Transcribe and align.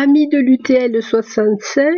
Amis 0.00 0.28
de 0.28 0.38
l'UTL 0.38 1.02
65, 1.02 1.92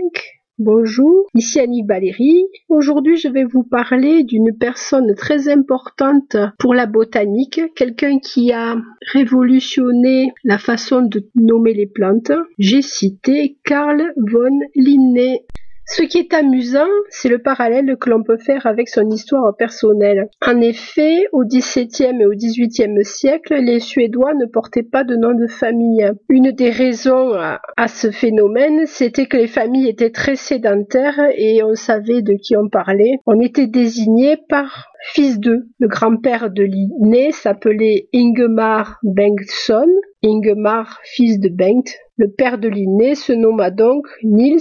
bonjour, 0.59 1.27
ici 1.35 1.61
Annie 1.61 1.85
Valérie. 1.87 2.47
Aujourd'hui, 2.71 3.19
je 3.19 3.29
vais 3.29 3.45
vous 3.45 3.63
parler 3.63 4.25
d'une 4.25 4.57
personne 4.59 5.15
très 5.15 5.51
importante 5.51 6.35
pour 6.59 6.73
la 6.73 6.87
botanique, 6.87 7.61
quelqu'un 7.77 8.19
qui 8.19 8.53
a 8.53 8.77
révolutionné 9.13 10.33
la 10.45 10.57
façon 10.57 11.03
de 11.03 11.29
nommer 11.35 11.75
les 11.75 11.89
plantes. 11.89 12.33
J'ai 12.59 12.81
cité 12.81 13.59
Carl 13.65 14.15
von 14.17 14.61
Linné. 14.75 15.45
Ce 15.93 16.05
qui 16.05 16.19
est 16.19 16.35
amusant, 16.35 16.87
c'est 17.09 17.29
le 17.29 17.41
parallèle 17.41 17.97
que 18.01 18.11
l'on 18.11 18.23
peut 18.23 18.37
faire 18.37 18.65
avec 18.67 18.89
son 18.89 19.11
histoire 19.11 19.57
personnelle. 19.57 20.29
En 20.47 20.61
effet, 20.61 21.27
au 21.33 21.43
XVIIe 21.45 22.21
et 22.21 22.27
au 22.27 22.31
XVIIIe 22.31 23.05
siècle, 23.05 23.57
les 23.57 23.81
Suédois 23.81 24.35
ne 24.35 24.47
portaient 24.47 24.85
pas 24.85 25.03
de 25.03 25.17
nom 25.17 25.35
de 25.35 25.49
famille. 25.49 26.09
Une 26.29 26.53
des 26.53 26.71
raisons 26.71 27.33
à 27.33 27.89
ce 27.89 28.13
phénomène, 28.13 28.87
c'était 28.87 29.27
que 29.27 29.37
les 29.37 29.49
familles 29.49 29.89
étaient 29.89 30.13
très 30.13 30.37
sédentaires 30.37 31.21
et 31.35 31.65
on 31.65 31.75
savait 31.75 32.23
de 32.23 32.35
qui 32.35 32.57
on 32.57 32.69
parlait. 32.69 33.19
On 33.27 33.41
était 33.41 33.67
désigné 33.67 34.37
par 34.49 34.93
fils 35.03 35.41
d'eux. 35.41 35.67
Le 35.81 35.89
grand-père 35.89 36.51
de 36.51 36.63
Linné 36.63 37.33
s'appelait 37.33 38.09
Ingemar 38.15 39.01
Bengtsson. 39.03 39.89
Ingemar, 40.23 41.01
fils 41.03 41.41
de 41.41 41.49
Bengt. 41.49 41.97
Le 42.17 42.31
père 42.31 42.59
de 42.59 42.69
Linné 42.69 43.17
se 43.17 43.33
nomma 43.33 43.73
donc 43.73 44.07
Nils 44.23 44.61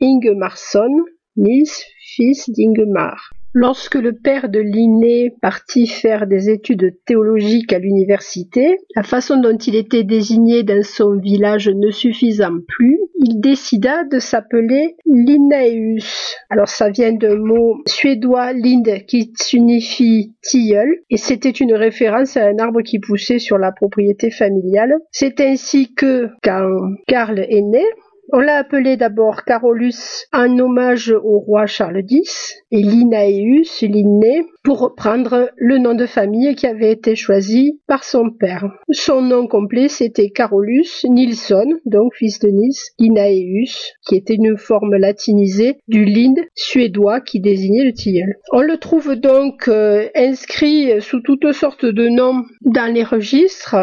Ingemarsson, 0.00 1.04
Nils, 1.36 1.84
fils 2.00 2.50
d'Ingemar. 2.50 3.30
Lorsque 3.58 3.94
le 3.94 4.12
père 4.12 4.50
de 4.50 4.58
Linné 4.58 5.32
partit 5.40 5.86
faire 5.86 6.26
des 6.26 6.50
études 6.50 6.94
théologiques 7.06 7.72
à 7.72 7.78
l'université, 7.78 8.76
la 8.94 9.02
façon 9.02 9.40
dont 9.40 9.56
il 9.56 9.76
était 9.76 10.04
désigné 10.04 10.62
dans 10.62 10.82
son 10.82 11.16
village 11.18 11.70
ne 11.70 11.90
suffisant 11.90 12.58
plus, 12.68 12.98
il 13.24 13.40
décida 13.40 14.04
de 14.04 14.18
s'appeler 14.18 14.96
Linnaeus. 15.06 16.36
Alors 16.50 16.68
ça 16.68 16.90
vient 16.90 17.14
d'un 17.14 17.36
mot 17.36 17.78
suédois 17.86 18.52
Lind 18.52 19.06
qui 19.06 19.32
signifie 19.38 20.34
tilleul 20.42 20.88
et 21.08 21.16
c'était 21.16 21.48
une 21.48 21.72
référence 21.72 22.36
à 22.36 22.44
un 22.44 22.58
arbre 22.58 22.82
qui 22.82 22.98
poussait 22.98 23.38
sur 23.38 23.56
la 23.56 23.72
propriété 23.72 24.30
familiale. 24.30 24.92
C'est 25.12 25.40
ainsi 25.40 25.94
que 25.94 26.28
quand 26.42 26.68
Karl 27.06 27.38
est 27.38 27.62
né, 27.62 27.84
on 28.32 28.40
l'a 28.40 28.56
appelé 28.56 28.96
d'abord 28.96 29.44
Carolus 29.44 30.26
en 30.32 30.58
hommage 30.58 31.10
au 31.10 31.38
roi 31.38 31.66
Charles 31.66 32.02
X 32.08 32.54
et 32.72 32.82
Linnaeus, 32.82 33.82
Linné, 33.82 34.44
pour 34.64 34.80
reprendre 34.80 35.50
le 35.56 35.78
nom 35.78 35.94
de 35.94 36.06
famille 36.06 36.54
qui 36.54 36.66
avait 36.66 36.90
été 36.90 37.14
choisi 37.14 37.80
par 37.86 38.04
son 38.04 38.30
père. 38.30 38.68
Son 38.90 39.22
nom 39.22 39.46
complet 39.46 39.88
c'était 39.88 40.30
Carolus 40.30 41.04
Nilsson, 41.08 41.78
donc 41.84 42.14
fils 42.14 42.40
de 42.40 42.48
Nils, 42.48 42.74
Linnaeus, 42.98 43.92
qui 44.06 44.16
était 44.16 44.34
une 44.34 44.56
forme 44.56 44.96
latinisée 44.96 45.76
du 45.88 46.04
Lind 46.04 46.38
suédois 46.54 47.20
qui 47.20 47.40
désignait 47.40 47.84
le 47.84 47.92
tilleul. 47.92 48.36
On 48.52 48.60
le 48.60 48.78
trouve 48.78 49.14
donc 49.14 49.68
euh, 49.68 50.08
inscrit 50.16 51.00
sous 51.00 51.20
toutes 51.20 51.52
sortes 51.52 51.86
de 51.86 52.08
noms 52.08 52.44
dans 52.62 52.92
les 52.92 53.04
registres 53.04 53.76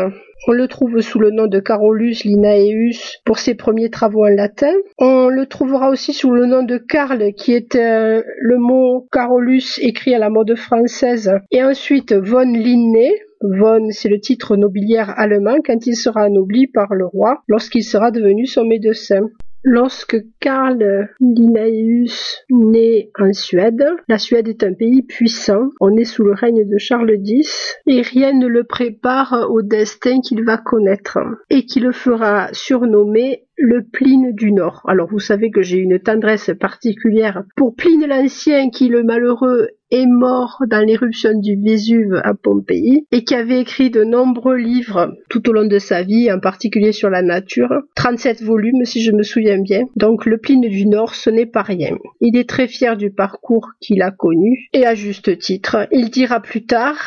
on 0.48 0.52
le 0.52 0.68
trouve 0.68 1.00
sous 1.02 1.20
le 1.20 1.32
nom 1.32 1.48
de 1.48 1.60
Carolus 1.60 2.24
Linnaeus 2.26 3.20
pour 3.26 3.40
ses 3.40 3.56
premiers 3.56 3.90
travaux 3.90 4.26
en 4.26 4.30
latin. 4.30 4.74
On 4.98 5.30
le 5.30 5.46
trouvera 5.46 5.90
aussi 5.90 6.14
sous 6.14 6.32
le 6.32 6.46
nom 6.46 6.64
de 6.64 6.78
Karl, 6.78 7.34
qui 7.34 7.54
est 7.54 7.76
euh, 7.76 8.22
le 8.42 8.58
mot 8.58 9.08
Carolus 9.12 9.80
écrit 9.82 10.14
à 10.14 10.20
la 10.20 10.30
mode 10.30 10.56
française. 10.56 11.32
Et 11.52 11.64
ensuite 11.64 12.14
von 12.14 12.52
Linné, 12.52 13.12
Von, 13.42 13.90
c'est 13.92 14.08
le 14.08 14.22
titre 14.22 14.56
nobiliaire 14.56 15.14
allemand 15.18 15.58
quand 15.66 15.86
il 15.86 15.98
sera 15.98 16.22
anobli 16.22 16.68
par 16.68 16.94
le 16.94 17.06
roi 17.06 17.44
lorsqu'il 17.50 17.84
sera 17.84 18.10
devenu 18.10 18.46
son 18.46 18.64
médecin. 18.64 19.30
Lorsque 19.66 20.18
Karl 20.42 21.08
Linnaeus 21.22 22.44
naît 22.50 23.12
en 23.18 23.32
Suède, 23.32 23.86
la 24.10 24.18
Suède 24.18 24.50
est 24.50 24.62
un 24.64 24.74
pays 24.74 25.04
puissant, 25.04 25.70
on 25.80 25.96
est 25.96 26.04
sous 26.04 26.26
le 26.26 26.34
règne 26.34 26.68
de 26.68 26.78
Charles 26.78 27.16
X, 27.24 27.78
et 27.88 28.02
rien 28.02 28.34
ne 28.34 28.48
le 28.48 28.66
prépare 28.66 29.48
au 29.50 29.62
destin 29.62 30.20
qu'il 30.20 30.44
va 30.44 30.58
connaître, 30.58 31.18
et 31.50 31.66
qui 31.66 31.80
le 31.80 31.94
fera 31.94 32.50
surnommer 32.52 33.46
le 33.58 33.84
Pline 33.84 34.34
du 34.34 34.52
Nord. 34.52 34.82
Alors 34.86 35.08
vous 35.10 35.20
savez 35.20 35.50
que 35.50 35.62
j'ai 35.62 35.78
une 35.78 36.00
tendresse 36.00 36.52
particulière 36.60 37.44
pour 37.56 37.76
Pline 37.76 38.06
l'Ancien 38.06 38.70
qui, 38.70 38.90
le 38.90 39.04
malheureux, 39.04 39.70
est 39.94 40.08
mort 40.08 40.58
dans 40.68 40.84
l'éruption 40.84 41.40
du 41.40 41.56
Vésuve 41.56 42.20
à 42.24 42.34
Pompéi 42.34 43.06
et 43.12 43.24
qui 43.24 43.36
avait 43.36 43.62
écrit 43.62 43.92
de 43.92 44.04
nombreux 44.04 44.56
livres 44.56 45.14
tout 45.30 45.48
au 45.48 45.54
long 45.54 45.68
de 45.68 45.78
sa 45.78 46.02
vie, 46.02 46.32
en 46.32 46.40
particulier 46.40 46.92
sur 46.92 47.12
la 47.12 47.22
nature. 47.22 47.70
37 47.96 48.42
volumes 48.42 48.86
si 48.86 49.04
je 49.04 49.12
me 49.12 49.22
souviens 49.22 49.62
bien. 49.62 49.84
Donc 49.96 50.26
le 50.26 50.40
Pline 50.40 50.62
du 50.62 50.88
Nord, 50.88 51.14
ce 51.14 51.30
n'est 51.30 51.46
pas 51.46 51.62
rien. 51.62 51.96
Il 52.22 52.36
est 52.36 52.50
très 52.50 52.68
fier 52.68 52.98
du 52.98 53.12
parcours 53.12 53.70
qu'il 53.80 54.02
a 54.02 54.10
connu 54.10 54.68
et 54.74 54.88
à 54.88 54.96
juste 54.96 55.38
titre. 55.38 55.88
Il 55.92 56.10
dira 56.10 56.40
plus 56.42 56.66
tard 56.66 56.98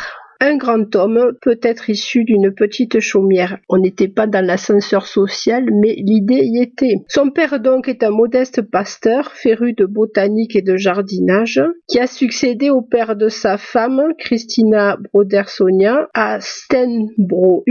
un 0.41 0.57
grand 0.57 0.95
homme 0.97 1.33
peut 1.41 1.59
être 1.63 1.91
issu 1.91 2.25
d'une 2.25 2.53
petite 2.53 3.01
chaumière. 3.01 3.59
On 3.69 3.79
n'était 3.79 4.09
pas 4.09 4.27
dans 4.27 4.45
l'ascenseur 4.45 5.07
social, 5.07 5.67
mais 5.73 5.95
l'idée 5.97 6.41
y 6.43 6.63
était. 6.63 6.97
Son 7.09 7.31
père 7.31 7.61
donc 7.61 7.89
est 7.89 8.03
un 8.03 8.11
modeste 8.11 8.63
pasteur, 8.63 9.33
féru 9.33 9.73
de 9.73 9.87
botanique 9.87 10.57
et 10.57 10.63
de 10.63 10.77
jardinage, 10.77 11.63
qui 11.89 11.99
a 11.99 12.07
succédé 12.07 12.71
au 12.71 12.83
père 12.83 13.17
de 13.17 13.29
sa 13.29 13.57
femme, 13.59 14.03
Christina 14.19 14.97
Brodersonia, 15.13 16.09
à 16.15 16.39
Stenbrohult, 16.41 17.65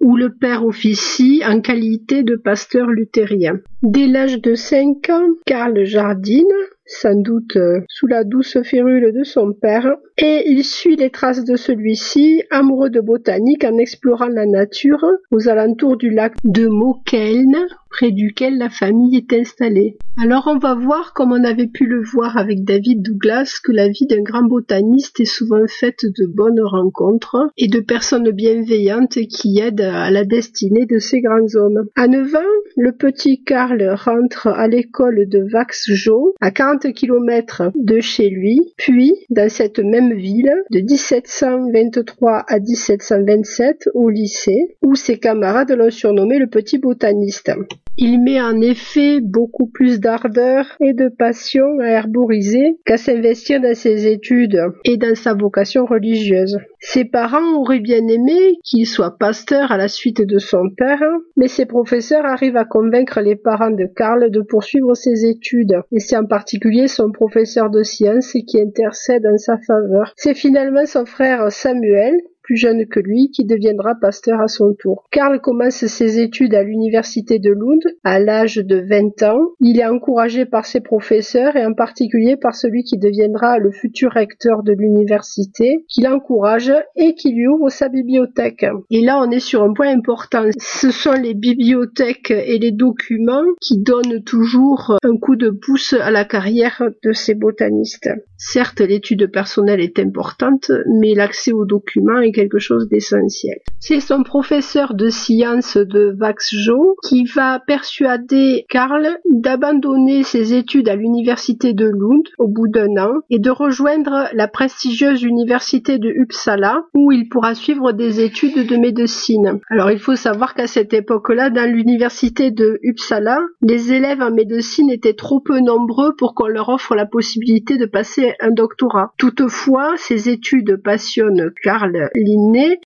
où 0.00 0.16
le 0.16 0.34
père 0.34 0.64
officie 0.64 1.42
en 1.46 1.60
qualité 1.60 2.22
de 2.22 2.36
pasteur 2.36 2.88
luthérien. 2.88 3.60
Dès 3.82 4.06
l'âge 4.06 4.40
de 4.40 4.54
5 4.54 5.10
ans, 5.10 5.28
Karl 5.46 5.84
Jardine, 5.84 6.44
sans 6.86 7.20
doute 7.20 7.56
euh, 7.56 7.80
sous 7.88 8.06
la 8.06 8.24
douce 8.24 8.58
férule 8.62 9.12
de 9.12 9.24
son 9.24 9.52
père, 9.52 9.96
et 10.18 10.44
il 10.46 10.64
suit 10.64 10.96
les 10.96 11.10
traces 11.10 11.44
de 11.44 11.56
celui-ci, 11.56 12.42
amoureux 12.50 12.90
de 12.90 13.00
botanique, 13.00 13.64
en 13.64 13.76
explorant 13.78 14.28
la 14.28 14.46
nature 14.46 15.04
aux 15.30 15.48
alentours 15.48 15.96
du 15.96 16.10
lac 16.10 16.34
de 16.44 16.68
Mokeln, 16.68 17.56
près 17.90 18.10
duquel 18.10 18.58
la 18.58 18.68
famille 18.68 19.16
est 19.16 19.32
installée. 19.32 19.96
Alors 20.18 20.44
on 20.46 20.56
va 20.56 20.74
voir, 20.74 21.12
comme 21.12 21.32
on 21.32 21.44
avait 21.44 21.66
pu 21.66 21.84
le 21.86 22.02
voir 22.02 22.38
avec 22.38 22.64
David 22.64 23.02
Douglas, 23.02 23.60
que 23.62 23.70
la 23.70 23.88
vie 23.88 24.06
d'un 24.06 24.22
grand 24.22 24.44
botaniste 24.44 25.20
est 25.20 25.26
souvent 25.26 25.66
faite 25.68 26.04
de 26.04 26.26
bonnes 26.26 26.62
rencontres 26.62 27.36
et 27.58 27.68
de 27.68 27.80
personnes 27.80 28.30
bienveillantes 28.30 29.18
qui 29.28 29.60
aident 29.60 29.82
à 29.82 30.10
la 30.10 30.24
destinée 30.24 30.86
de 30.86 30.98
ces 30.98 31.20
grands 31.20 31.54
hommes. 31.54 31.86
À 31.96 32.08
9 32.08 32.34
ans, 32.34 32.54
le 32.78 32.92
petit 32.92 33.42
Karl 33.44 33.82
rentre 33.94 34.46
à 34.46 34.68
l'école 34.68 35.28
de 35.28 35.46
Vaxjo, 35.50 36.34
à 36.40 36.50
40 36.50 36.92
km 36.94 37.70
de 37.74 38.00
chez 38.00 38.30
lui, 38.30 38.72
puis 38.78 39.12
dans 39.28 39.50
cette 39.50 39.80
même 39.80 40.14
ville, 40.14 40.52
de 40.70 40.80
1723 40.80 42.44
à 42.48 42.58
1727 42.58 43.90
au 43.94 44.08
lycée, 44.08 44.76
où 44.82 44.94
ses 44.94 45.18
camarades 45.18 45.72
l'ont 45.72 45.90
surnommé 45.90 46.38
le 46.38 46.46
petit 46.46 46.78
botaniste. 46.78 47.52
Il 47.98 48.22
met 48.22 48.42
en 48.42 48.60
effet 48.60 49.20
beaucoup 49.22 49.68
plus 49.68 50.00
d'ardeur 50.00 50.66
et 50.80 50.92
de 50.92 51.08
passion 51.08 51.78
à 51.80 51.86
herboriser 51.86 52.76
qu'à 52.84 52.98
s'investir 52.98 53.58
dans 53.62 53.74
ses 53.74 54.06
études 54.06 54.60
et 54.84 54.98
dans 54.98 55.14
sa 55.14 55.32
vocation 55.32 55.86
religieuse. 55.86 56.58
Ses 56.78 57.06
parents 57.06 57.54
auraient 57.58 57.80
bien 57.80 58.06
aimé 58.06 58.58
qu'il 58.64 58.86
soit 58.86 59.16
pasteur 59.18 59.72
à 59.72 59.78
la 59.78 59.88
suite 59.88 60.20
de 60.20 60.38
son 60.38 60.68
père, 60.76 61.02
mais 61.36 61.48
ses 61.48 61.64
professeurs 61.64 62.26
arrivent 62.26 62.58
à 62.58 62.66
convaincre 62.66 63.22
les 63.22 63.34
parents 63.34 63.70
de 63.70 63.86
Karl 63.96 64.30
de 64.30 64.40
poursuivre 64.42 64.92
ses 64.94 65.24
études, 65.24 65.80
et 65.90 66.00
c'est 66.00 66.18
en 66.18 66.26
particulier 66.26 66.88
son 66.88 67.10
professeur 67.10 67.70
de 67.70 67.82
sciences 67.82 68.36
qui 68.46 68.60
intercède 68.60 69.26
en 69.26 69.38
sa 69.38 69.56
faveur. 69.66 70.12
C'est 70.16 70.34
finalement 70.34 70.84
son 70.84 71.06
frère 71.06 71.50
Samuel 71.50 72.16
plus 72.46 72.56
jeune 72.56 72.86
que 72.86 73.00
lui, 73.00 73.30
qui 73.32 73.44
deviendra 73.44 73.96
pasteur 74.00 74.40
à 74.40 74.46
son 74.46 74.72
tour. 74.78 75.04
Karl 75.10 75.40
commence 75.40 75.84
ses 75.84 76.20
études 76.20 76.54
à 76.54 76.62
l'université 76.62 77.40
de 77.40 77.50
Lund 77.50 77.82
à 78.04 78.20
l'âge 78.20 78.56
de 78.56 78.76
20 78.88 79.22
ans. 79.24 79.40
Il 79.60 79.80
est 79.80 79.86
encouragé 79.86 80.46
par 80.46 80.64
ses 80.64 80.80
professeurs 80.80 81.56
et 81.56 81.66
en 81.66 81.74
particulier 81.74 82.36
par 82.36 82.54
celui 82.54 82.84
qui 82.84 82.98
deviendra 82.98 83.58
le 83.58 83.72
futur 83.72 84.12
recteur 84.12 84.62
de 84.62 84.72
l'université, 84.72 85.84
qui 85.88 86.02
l'encourage 86.02 86.72
et 86.94 87.14
qui 87.14 87.32
lui 87.32 87.48
ouvre 87.48 87.68
sa 87.68 87.88
bibliothèque. 87.88 88.66
Et 88.90 89.00
là, 89.00 89.20
on 89.20 89.30
est 89.32 89.40
sur 89.40 89.64
un 89.64 89.72
point 89.72 89.88
important. 89.88 90.44
Ce 90.58 90.92
sont 90.92 91.14
les 91.14 91.34
bibliothèques 91.34 92.30
et 92.30 92.58
les 92.58 92.70
documents 92.70 93.42
qui 93.60 93.78
donnent 93.78 94.22
toujours 94.22 94.96
un 95.02 95.16
coup 95.16 95.34
de 95.34 95.50
pouce 95.50 95.94
à 95.94 96.12
la 96.12 96.24
carrière 96.24 96.80
de 97.02 97.12
ces 97.12 97.34
botanistes. 97.34 98.08
Certes, 98.38 98.80
l'étude 98.80 99.32
personnelle 99.32 99.80
est 99.80 99.98
importante, 99.98 100.70
mais 101.00 101.14
l'accès 101.14 101.52
aux 101.52 101.64
documents 101.64 102.20
est 102.20 102.35
quelque 102.36 102.58
chose 102.58 102.88
d'essentiel. 102.88 103.58
C'est 103.80 104.00
son 104.00 104.22
professeur 104.22 104.94
de 104.94 105.08
sciences 105.08 105.78
de 105.78 106.14
Vaxjo 106.18 106.96
qui 107.02 107.24
va 107.24 107.60
persuader 107.66 108.66
Karl 108.68 109.08
d'abandonner 109.30 110.22
ses 110.22 110.52
études 110.54 110.88
à 110.88 110.96
l'université 110.96 111.72
de 111.72 111.86
Lund 111.86 112.24
au 112.38 112.48
bout 112.48 112.68
d'un 112.68 112.96
an 112.98 113.14
et 113.30 113.38
de 113.38 113.50
rejoindre 113.50 114.28
la 114.34 114.48
prestigieuse 114.48 115.22
université 115.22 115.98
de 115.98 116.10
Uppsala 116.10 116.82
où 116.94 117.10
il 117.10 117.28
pourra 117.28 117.54
suivre 117.54 117.92
des 117.92 118.20
études 118.20 118.66
de 118.66 118.76
médecine. 118.76 119.60
Alors 119.70 119.90
il 119.90 119.98
faut 119.98 120.16
savoir 120.16 120.54
qu'à 120.54 120.66
cette 120.66 120.92
époque-là, 120.92 121.48
dans 121.48 121.70
l'université 121.70 122.50
de 122.50 122.78
Uppsala, 122.82 123.40
les 123.62 123.92
élèves 123.92 124.20
en 124.20 124.30
médecine 124.30 124.90
étaient 124.90 125.14
trop 125.14 125.40
peu 125.40 125.60
nombreux 125.60 126.14
pour 126.16 126.34
qu'on 126.34 126.48
leur 126.48 126.68
offre 126.68 126.94
la 126.94 127.06
possibilité 127.06 127.78
de 127.78 127.86
passer 127.86 128.34
un 128.40 128.50
doctorat. 128.50 129.12
Toutefois, 129.16 129.94
ses 129.96 130.28
études 130.28 130.76
passionnent 130.82 131.50
Karl 131.62 132.10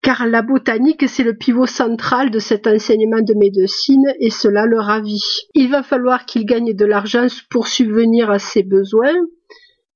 Car 0.02 0.26
la 0.26 0.42
botanique 0.42 1.08
c'est 1.08 1.22
le 1.22 1.34
pivot 1.34 1.66
central 1.66 2.30
de 2.30 2.38
cet 2.38 2.66
enseignement 2.66 3.22
de 3.22 3.34
médecine 3.34 4.04
et 4.18 4.30
cela 4.30 4.66
le 4.66 4.78
ravit. 4.78 5.24
Il 5.54 5.70
va 5.70 5.82
falloir 5.82 6.26
qu'il 6.26 6.44
gagne 6.44 6.74
de 6.74 6.84
l'argent 6.84 7.26
pour 7.50 7.68
subvenir 7.68 8.30
à 8.30 8.38
ses 8.38 8.62
besoins, 8.62 9.14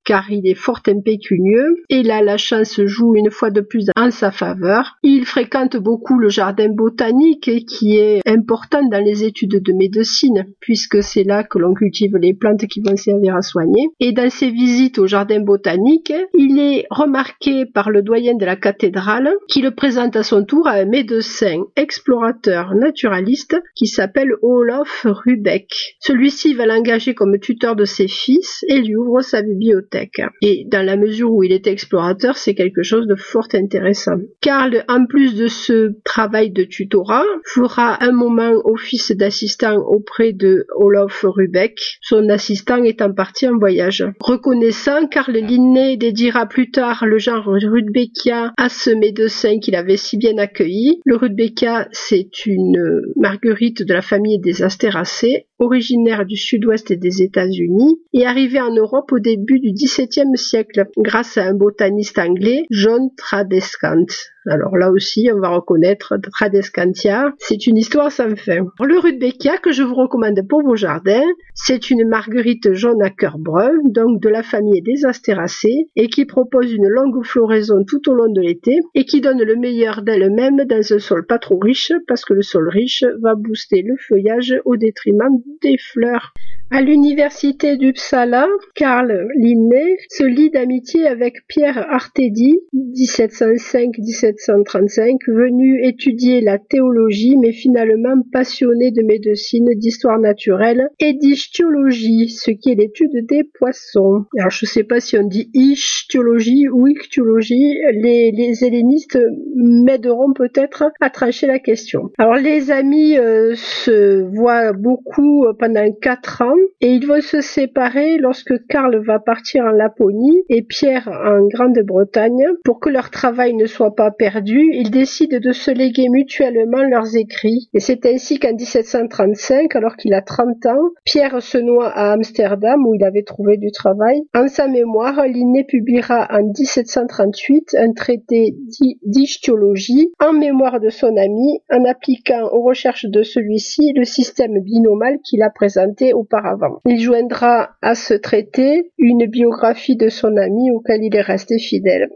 car 0.05 0.31
il 0.31 0.47
est 0.47 0.55
fort 0.55 0.81
impécunieux 0.87 1.83
et 1.89 2.03
là 2.03 2.21
la 2.21 2.37
chance 2.37 2.79
joue 2.85 3.15
une 3.15 3.31
fois 3.31 3.49
de 3.49 3.61
plus 3.61 3.87
en 3.97 4.11
sa 4.11 4.31
faveur. 4.31 4.97
Il 5.03 5.25
fréquente 5.25 5.77
beaucoup 5.77 6.19
le 6.19 6.29
jardin 6.29 6.69
botanique 6.69 7.65
qui 7.67 7.97
est 7.97 8.21
important 8.27 8.87
dans 8.87 9.03
les 9.03 9.23
études 9.23 9.61
de 9.61 9.73
médecine 9.73 10.45
puisque 10.59 11.03
c'est 11.03 11.23
là 11.23 11.43
que 11.43 11.57
l'on 11.57 11.73
cultive 11.73 12.15
les 12.17 12.33
plantes 12.33 12.67
qui 12.67 12.81
vont 12.81 12.95
servir 12.95 13.35
à 13.35 13.41
soigner. 13.41 13.89
Et 13.99 14.11
dans 14.11 14.29
ses 14.29 14.51
visites 14.51 14.99
au 14.99 15.07
jardin 15.07 15.41
botanique, 15.41 16.13
il 16.37 16.59
est 16.59 16.85
remarqué 16.89 17.65
par 17.65 17.89
le 17.89 18.01
doyen 18.01 18.35
de 18.35 18.45
la 18.45 18.55
cathédrale 18.55 19.29
qui 19.49 19.61
le 19.61 19.71
présente 19.71 20.15
à 20.15 20.23
son 20.23 20.43
tour 20.43 20.67
à 20.67 20.73
un 20.73 20.85
médecin 20.85 21.63
explorateur 21.75 22.75
naturaliste 22.75 23.55
qui 23.75 23.87
s'appelle 23.87 24.33
Olof 24.41 25.05
Rubeck. 25.05 25.97
Celui-ci 25.99 26.53
va 26.53 26.65
l'engager 26.65 27.15
comme 27.15 27.39
tuteur 27.39 27.75
de 27.75 27.85
ses 27.85 28.07
fils 28.07 28.63
et 28.67 28.81
lui 28.81 28.95
ouvre 28.95 29.21
sa 29.21 29.41
bibliothèque. 29.41 29.94
Et 30.41 30.65
dans 30.67 30.85
la 30.85 30.97
mesure 30.97 31.31
où 31.31 31.43
il 31.43 31.51
est 31.51 31.67
explorateur, 31.67 32.37
c'est 32.37 32.55
quelque 32.55 32.83
chose 32.83 33.07
de 33.07 33.15
fort 33.15 33.47
intéressant. 33.53 34.17
Karl, 34.41 34.83
en 34.87 35.05
plus 35.05 35.35
de 35.35 35.47
ce 35.47 35.93
travail 36.03 36.51
de 36.51 36.63
tutorat, 36.63 37.25
fera 37.45 38.03
un 38.03 38.11
moment 38.11 38.53
office 38.63 39.11
d'assistant 39.11 39.77
auprès 39.77 40.33
de 40.33 40.65
Olof 40.75 41.25
Rubeck, 41.27 41.79
son 42.01 42.29
assistant 42.29 42.83
étant 42.83 43.13
parti 43.13 43.47
en 43.47 43.57
voyage. 43.57 44.05
Reconnaissant, 44.19 45.07
Karl 45.07 45.33
Linné 45.33 45.97
dédiera 45.97 46.45
plus 46.45 46.71
tard 46.71 47.05
le 47.05 47.17
genre 47.17 47.45
Rudbeckia 47.45 48.53
à 48.57 48.69
ce 48.69 48.89
médecin 48.89 49.59
qu'il 49.59 49.75
avait 49.75 49.97
si 49.97 50.17
bien 50.17 50.37
accueilli. 50.37 50.99
Le 51.05 51.15
Rudbeckia, 51.15 51.87
c'est 51.91 52.45
une 52.45 53.01
marguerite 53.15 53.83
de 53.83 53.93
la 53.93 54.01
famille 54.01 54.39
des 54.39 54.63
Astéracées, 54.63 55.45
originaire 55.59 56.25
du 56.25 56.35
sud-ouest 56.35 56.91
des 56.91 57.21
États-Unis 57.21 57.99
et 58.13 58.25
arrivée 58.25 58.61
en 58.61 58.73
Europe 58.73 59.11
au 59.11 59.19
début 59.19 59.59
du 59.59 59.71
XVIIe 59.85 60.35
siècle 60.35 60.87
grâce 60.97 61.37
à 61.37 61.43
un 61.43 61.53
botaniste 61.53 62.17
anglais, 62.17 62.65
John 62.71 63.09
Tradescant. 63.15 64.07
Alors 64.47 64.77
là 64.77 64.91
aussi, 64.91 65.29
on 65.33 65.39
va 65.39 65.49
reconnaître 65.49 66.17
Tradescantia. 66.17 67.33
C'est 67.39 67.67
une 67.67 67.77
histoire 67.77 68.11
sans 68.11 68.35
fin. 68.35 68.65
Le 68.83 68.99
Rudbeckia 68.99 69.57
que 69.57 69.71
je 69.71 69.83
vous 69.83 69.95
recommande 69.95 70.39
pour 70.47 70.63
vos 70.63 70.75
jardins, 70.75 71.25
c'est 71.53 71.89
une 71.89 72.07
marguerite 72.07 72.73
jaune 72.73 73.01
à 73.03 73.09
cœur 73.09 73.37
brun, 73.37 73.73
donc 73.85 74.21
de 74.21 74.29
la 74.29 74.43
famille 74.43 74.81
des 74.81 75.05
astéracées, 75.05 75.89
et 75.95 76.07
qui 76.07 76.25
propose 76.25 76.71
une 76.71 76.87
longue 76.87 77.23
floraison 77.23 77.83
tout 77.87 78.09
au 78.09 78.13
long 78.13 78.31
de 78.31 78.41
l'été 78.41 78.79
et 78.93 79.05
qui 79.05 79.21
donne 79.21 79.41
le 79.41 79.55
meilleur 79.55 80.01
d'elle-même 80.01 80.57
dans 80.65 80.93
un 80.93 80.99
sol 80.99 81.25
pas 81.27 81.39
trop 81.39 81.59
riche 81.59 81.91
parce 82.07 82.25
que 82.25 82.33
le 82.33 82.41
sol 82.41 82.69
riche 82.69 83.03
va 83.21 83.35
booster 83.35 83.83
le 83.83 83.95
feuillage 83.97 84.55
au 84.65 84.77
détriment 84.77 85.41
des 85.61 85.77
fleurs. 85.77 86.33
À 86.71 86.81
l'université 86.81 87.77
d'Uppsala, 87.77 88.47
Karl 88.73 89.27
Linné 89.35 89.97
se 90.09 90.23
lie 90.23 90.49
d'amitié 90.49 91.05
avec 91.05 91.45
Pierre 91.47 91.77
Artedi, 91.77 92.59
1705-1735, 92.73 95.19
venu 95.27 95.85
étudier 95.85 96.41
la 96.41 96.57
théologie 96.57 97.37
mais 97.37 97.51
finalement 97.51 98.19
passionné 98.33 98.89
de 98.89 99.03
médecine, 99.03 99.69
d'histoire 99.75 100.17
naturelle 100.17 100.89
et 100.99 101.13
d'ichthyologie, 101.13 102.29
ce 102.29 102.49
qui 102.49 102.71
est 102.71 102.75
l'étude 102.75 103.27
des 103.29 103.43
poissons. 103.43 104.25
Alors 104.39 104.49
je 104.49 104.65
ne 104.65 104.69
sais 104.69 104.83
pas 104.83 104.99
si 104.99 105.19
on 105.19 105.27
dit 105.27 105.51
ichthyologie 105.53 106.67
ou 106.67 106.87
ichthyologie, 106.87 107.75
les, 107.93 108.31
les 108.31 108.65
hellénistes 108.65 109.19
m'aideront 109.55 110.33
peut-être 110.33 110.85
à 110.99 111.11
trancher 111.11 111.45
la 111.45 111.59
question. 111.59 112.09
Alors 112.17 112.37
les 112.37 112.71
amis 112.71 113.19
euh, 113.19 113.53
se 113.55 114.23
voient 114.35 114.73
beaucoup 114.73 115.45
pendant 115.59 115.85
quatre 116.01 116.41
ans 116.41 116.54
et 116.81 116.91
ils 116.91 117.07
vont 117.07 117.21
se 117.21 117.41
séparer 117.41 118.17
lorsque 118.17 118.65
Karl 118.67 118.97
va 119.05 119.19
partir 119.19 119.65
en 119.65 119.71
Laponie 119.71 120.43
et 120.49 120.61
Pierre 120.61 121.07
en 121.07 121.47
Grande-Bretagne. 121.47 122.45
Pour 122.63 122.79
que 122.79 122.89
leur 122.89 123.09
travail 123.09 123.53
ne 123.53 123.65
soit 123.65 123.95
pas 123.95 124.11
perdu, 124.11 124.69
ils 124.73 124.91
décident 124.91 125.39
de 125.39 125.51
se 125.51 125.71
léguer 125.71 126.07
mutuellement 126.09 126.83
leurs 126.83 127.15
écrits. 127.15 127.69
Et 127.73 127.79
c'est 127.79 128.05
ainsi 128.05 128.39
qu'en 128.39 128.53
1735, 128.53 129.75
alors 129.75 129.95
qu'il 129.95 130.13
a 130.13 130.21
30 130.21 130.65
ans, 130.67 130.89
Pierre 131.05 131.41
se 131.41 131.57
noie 131.57 131.89
à 131.89 132.11
Amsterdam 132.13 132.85
où 132.85 132.93
il 132.93 133.03
avait 133.03 133.23
trouvé 133.23 133.57
du 133.57 133.71
travail. 133.71 134.21
En 134.35 134.47
sa 134.47 134.67
mémoire, 134.67 135.25
Linné 135.25 135.63
publiera 135.63 136.27
en 136.31 136.43
1738 136.43 137.75
un 137.79 137.93
traité 137.93 138.55
d'ichthyologie 139.03 140.11
en 140.19 140.33
mémoire 140.33 140.79
de 140.79 140.89
son 140.89 141.15
ami 141.17 141.61
en 141.71 141.83
appliquant 141.85 142.49
aux 142.51 142.63
recherches 142.63 143.05
de 143.05 143.23
celui-ci 143.23 143.93
le 143.95 144.03
système 144.03 144.59
binomal 144.61 145.17
qu'il 145.23 145.41
a 145.41 145.49
présenté 145.49 146.13
auparavant. 146.13 146.44
Il 146.85 146.99
joindra 146.99 147.71
à 147.81 147.95
ce 147.95 148.13
traité 148.13 148.91
une 148.97 149.25
biographie 149.25 149.95
de 149.95 150.09
son 150.09 150.37
ami 150.37 150.71
auquel 150.71 151.03
il 151.03 151.15
est 151.15 151.21
resté 151.21 151.59
fidèle. 151.59 152.09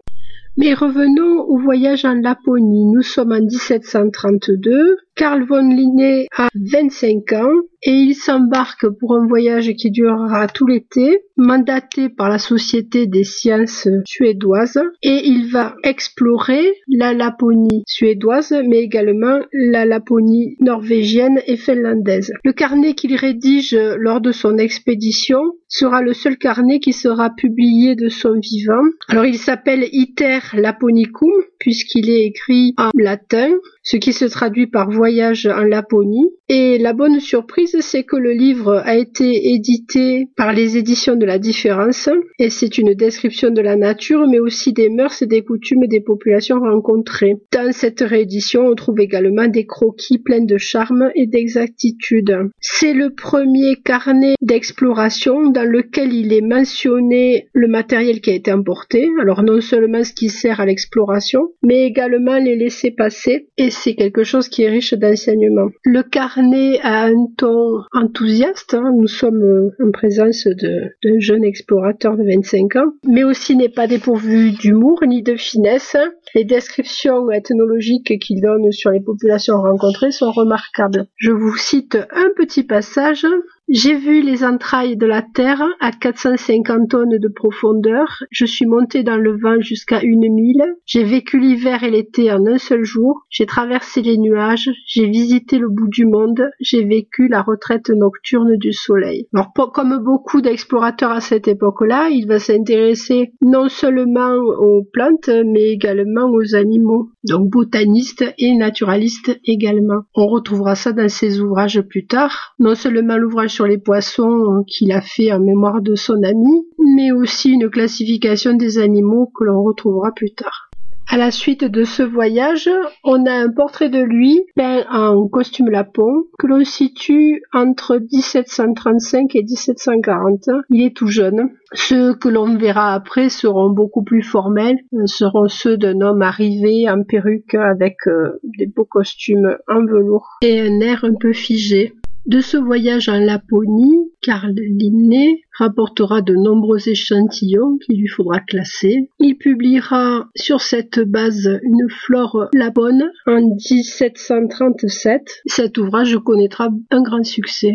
Mais 0.57 0.73
revenons 0.73 1.43
au 1.47 1.57
voyage 1.57 2.05
en 2.05 2.15
Laponie. 2.15 2.85
Nous 2.93 3.01
sommes 3.01 3.31
en 3.31 3.39
1732. 3.41 4.97
Carl 5.15 5.43
von 5.43 5.67
Linné 5.69 6.27
a 6.37 6.47
25 6.55 7.33
ans 7.33 7.61
et 7.83 7.91
il 7.91 8.13
s'embarque 8.13 8.87
pour 8.99 9.15
un 9.15 9.25
voyage 9.25 9.71
qui 9.73 9.89
durera 9.89 10.47
tout 10.47 10.65
l'été, 10.65 11.19
mandaté 11.37 12.09
par 12.09 12.29
la 12.29 12.39
Société 12.39 13.05
des 13.07 13.23
sciences 13.23 13.87
suédoises, 14.05 14.81
et 15.01 15.21
il 15.25 15.49
va 15.49 15.75
explorer 15.83 16.73
la 16.89 17.13
Laponie 17.13 17.83
suédoise, 17.87 18.53
mais 18.67 18.79
également 18.79 19.39
la 19.53 19.85
Laponie 19.85 20.57
norvégienne 20.59 21.41
et 21.47 21.55
finlandaise. 21.57 22.33
Le 22.43 22.51
carnet 22.51 22.93
qu'il 22.93 23.15
rédige 23.15 23.77
lors 23.97 24.19
de 24.19 24.31
son 24.31 24.57
expédition 24.57 25.39
sera 25.67 26.01
le 26.01 26.13
seul 26.13 26.37
carnet 26.37 26.79
qui 26.79 26.93
sera 26.93 27.29
publié 27.29 27.95
de 27.95 28.09
son 28.09 28.39
vivant. 28.39 28.83
Alors 29.07 29.25
il 29.25 29.37
s'appelle 29.37 29.87
Iter 29.91 30.38
Laponicum 30.53 31.31
puisqu'il 31.59 32.09
est 32.09 32.25
écrit 32.25 32.73
en 32.77 32.89
latin, 32.95 33.51
ce 33.89 33.97
qui 33.97 34.13
se 34.13 34.25
traduit 34.25 34.67
par 34.67 34.91
voyage 34.91 35.47
en 35.47 35.63
Laponie. 35.63 36.29
Et 36.47 36.77
la 36.77 36.93
bonne 36.93 37.19
surprise, 37.19 37.75
c'est 37.81 38.03
que 38.03 38.17
le 38.17 38.33
livre 38.33 38.83
a 38.85 38.95
été 38.95 39.53
édité 39.53 40.27
par 40.35 40.53
les 40.53 40.77
éditions 40.77 41.15
de 41.15 41.25
la 41.25 41.39
différence, 41.39 42.07
et 42.37 42.51
c'est 42.51 42.77
une 42.77 42.93
description 42.93 43.49
de 43.49 43.61
la 43.61 43.75
nature, 43.75 44.27
mais 44.27 44.39
aussi 44.39 44.73
des 44.73 44.89
mœurs 44.89 45.23
et 45.23 45.27
des 45.27 45.43
coutumes 45.43 45.87
des 45.87 46.01
populations 46.01 46.59
rencontrées. 46.59 47.37
Dans 47.51 47.71
cette 47.71 48.01
réédition, 48.01 48.67
on 48.67 48.75
trouve 48.75 48.99
également 48.99 49.47
des 49.47 49.65
croquis 49.65 50.19
pleins 50.19 50.45
de 50.45 50.57
charme 50.57 51.09
et 51.15 51.25
d'exactitude. 51.25 52.35
C'est 52.61 52.93
le 52.93 53.09
premier 53.15 53.75
carnet 53.83 54.35
d'exploration 54.41 55.49
dans 55.49 55.67
lequel 55.67 56.13
il 56.13 56.31
est 56.31 56.41
mentionné 56.41 57.47
le 57.53 57.67
matériel 57.67 58.21
qui 58.21 58.29
a 58.29 58.35
été 58.35 58.51
emporté, 58.51 59.07
alors 59.19 59.41
non 59.41 59.61
seulement 59.61 60.03
ce 60.03 60.13
qui 60.13 60.29
sert 60.29 60.59
à 60.59 60.65
l'exploration, 60.67 61.49
mais 61.63 61.87
également 61.87 62.37
les 62.37 62.55
laisser 62.55 62.91
passer, 62.91 63.47
et 63.57 63.71
c'est 63.83 63.95
quelque 63.95 64.23
chose 64.23 64.49
qui 64.49 64.63
est 64.63 64.69
riche 64.69 64.93
d'enseignement. 64.93 65.69
Le 65.83 66.03
carnet 66.03 66.79
a 66.81 67.05
un 67.05 67.27
ton 67.37 67.81
enthousiaste, 67.93 68.73
hein. 68.73 68.91
nous 68.95 69.07
sommes 69.07 69.41
euh, 69.41 69.85
en 69.85 69.91
présence 69.91 70.47
d'un 70.47 71.19
jeune 71.19 71.43
explorateur 71.43 72.17
de 72.17 72.23
25 72.23 72.75
ans, 72.75 72.93
mais 73.07 73.23
aussi 73.23 73.55
n'est 73.55 73.69
pas 73.69 73.87
dépourvu 73.87 74.51
d'humour 74.51 74.99
ni 75.07 75.23
de 75.23 75.35
finesse. 75.35 75.95
Les 76.35 76.43
descriptions 76.43 77.31
ethnologiques 77.31 78.19
qu'il 78.19 78.41
donne 78.41 78.71
sur 78.71 78.91
les 78.91 79.01
populations 79.01 79.61
rencontrées 79.61 80.11
sont 80.11 80.31
remarquables. 80.31 81.07
Je 81.15 81.31
vous 81.31 81.55
cite 81.57 81.97
un 82.11 82.29
petit 82.35 82.63
passage 82.63 83.25
J'ai 83.71 83.93
vu 83.93 84.21
les 84.21 84.43
entrailles 84.43 84.97
de 84.97 85.05
la 85.05 85.21
Terre 85.21 85.63
à 85.79 85.91
450 85.91 86.89
tonnes 86.89 87.19
de 87.19 87.27
profondeur. 87.27 88.23
Je 88.31 88.45
suis 88.45 88.65
montée 88.65 89.03
dans 89.03 89.17
le 89.17 89.39
vent 89.39 89.59
jusqu'à 89.59 90.01
une 90.01 90.33
mille. 90.33 90.63
J'ai 90.87 91.03
vécu 91.03 91.39
l'hiver 91.39 91.83
et 91.83 91.91
l'été 91.91 92.31
en 92.31 92.47
un 92.47 92.57
seul 92.57 92.83
jour. 92.83 93.27
J'ai 93.29 93.45
traversé 93.45 94.01
les 94.01 94.17
nuages. 94.17 94.71
J'ai 94.87 95.05
visité 95.05 95.59
le 95.59 95.69
bout 95.69 95.87
du 95.87 96.07
monde. 96.07 96.49
J'ai 96.59 96.83
vécu 96.83 97.27
la 97.27 97.43
retraite 97.43 97.89
nocturne 97.89 98.57
du 98.57 98.73
soleil. 98.73 99.27
Alors, 99.35 99.53
comme 99.53 100.03
beaucoup 100.03 100.41
d'explorateurs 100.41 101.11
à 101.11 101.21
cette 101.21 101.47
époque-là, 101.47 102.09
il 102.09 102.25
va 102.25 102.39
s'intéresser 102.39 103.33
non 103.39 103.69
seulement 103.69 104.33
aux 104.33 104.83
plantes, 104.83 105.29
mais 105.45 105.69
également 105.69 106.31
aux 106.31 106.55
animaux. 106.55 107.11
Donc, 107.23 107.51
botaniste 107.51 108.25
et 108.39 108.55
naturaliste 108.55 109.39
également. 109.45 110.01
On 110.15 110.25
retrouvera 110.25 110.73
ça 110.73 110.91
dans 110.91 111.07
ses 111.07 111.39
ouvrages 111.39 111.81
plus 111.81 112.07
tard. 112.07 112.55
Non 112.57 112.73
seulement 112.73 113.17
l'ouvrage 113.17 113.58
sur 113.59 113.67
les 113.67 113.77
poissons 113.77 114.63
qu'il 114.65 114.93
a 114.93 115.01
fait 115.01 115.33
en 115.33 115.41
mémoire 115.41 115.81
de 115.81 115.93
son 115.93 116.23
ami, 116.23 116.65
mais 116.95 117.11
aussi 117.11 117.51
une 117.51 117.69
classification 117.69 118.53
des 118.53 118.77
animaux 118.77 119.29
que 119.37 119.43
l'on 119.43 119.61
retrouvera 119.63 120.13
plus 120.13 120.31
tard. 120.31 120.69
À 121.09 121.17
la 121.17 121.29
suite 121.29 121.65
de 121.65 121.83
ce 121.83 122.01
voyage, 122.01 122.69
on 123.03 123.25
a 123.25 123.33
un 123.33 123.49
portrait 123.49 123.89
de 123.89 123.99
lui 123.99 124.45
peint 124.55 124.85
en 124.89 125.27
costume 125.27 125.69
lapon 125.69 126.23
que 126.37 126.47
l'on 126.47 126.63
situe 126.63 127.41
entre 127.51 127.97
1735 127.97 129.35
et 129.35 129.43
1740. 129.43 130.49
Il 130.69 130.85
est 130.85 130.95
tout 130.95 131.07
jeune. 131.07 131.49
Ceux 131.73 132.13
que 132.13 132.29
l'on 132.29 132.55
verra 132.55 132.93
après 132.93 133.27
seront 133.27 133.71
beaucoup 133.71 134.03
plus 134.03 134.23
formels, 134.23 134.79
euh, 134.93 135.05
seront 135.05 135.49
ceux 135.49 135.77
d'un 135.77 135.99
homme 135.99 136.21
arrivé 136.21 136.89
en 136.89 137.03
perruque 137.03 137.55
avec 137.55 137.97
euh, 138.07 138.39
des 138.43 138.67
beaux 138.67 138.85
costumes 138.85 139.57
en 139.67 139.83
velours 139.83 140.37
et 140.41 140.61
un 140.61 140.79
air 140.79 141.03
un 141.03 141.15
peu 141.19 141.33
figé. 141.33 141.93
De 142.25 142.41
ce 142.41 142.57
voyage 142.57 143.09
en 143.09 143.17
Laponie, 143.17 144.11
Karl 144.21 144.53
Linné 144.53 145.41
rapportera 145.57 146.21
de 146.21 146.35
nombreux 146.35 146.89
échantillons 146.89 147.77
qu'il 147.77 147.99
lui 147.99 148.07
faudra 148.07 148.39
classer. 148.39 149.09
Il 149.19 149.37
publiera 149.37 150.29
sur 150.35 150.61
cette 150.61 150.99
base 150.99 151.59
une 151.63 151.89
flore 151.89 152.49
lapone 152.53 153.09
en 153.25 153.41
1737. 153.41 155.41
Cet 155.45 155.77
ouvrage 155.77 156.17
connaîtra 156.23 156.69
un 156.91 157.01
grand 157.01 157.23
succès. 157.23 157.73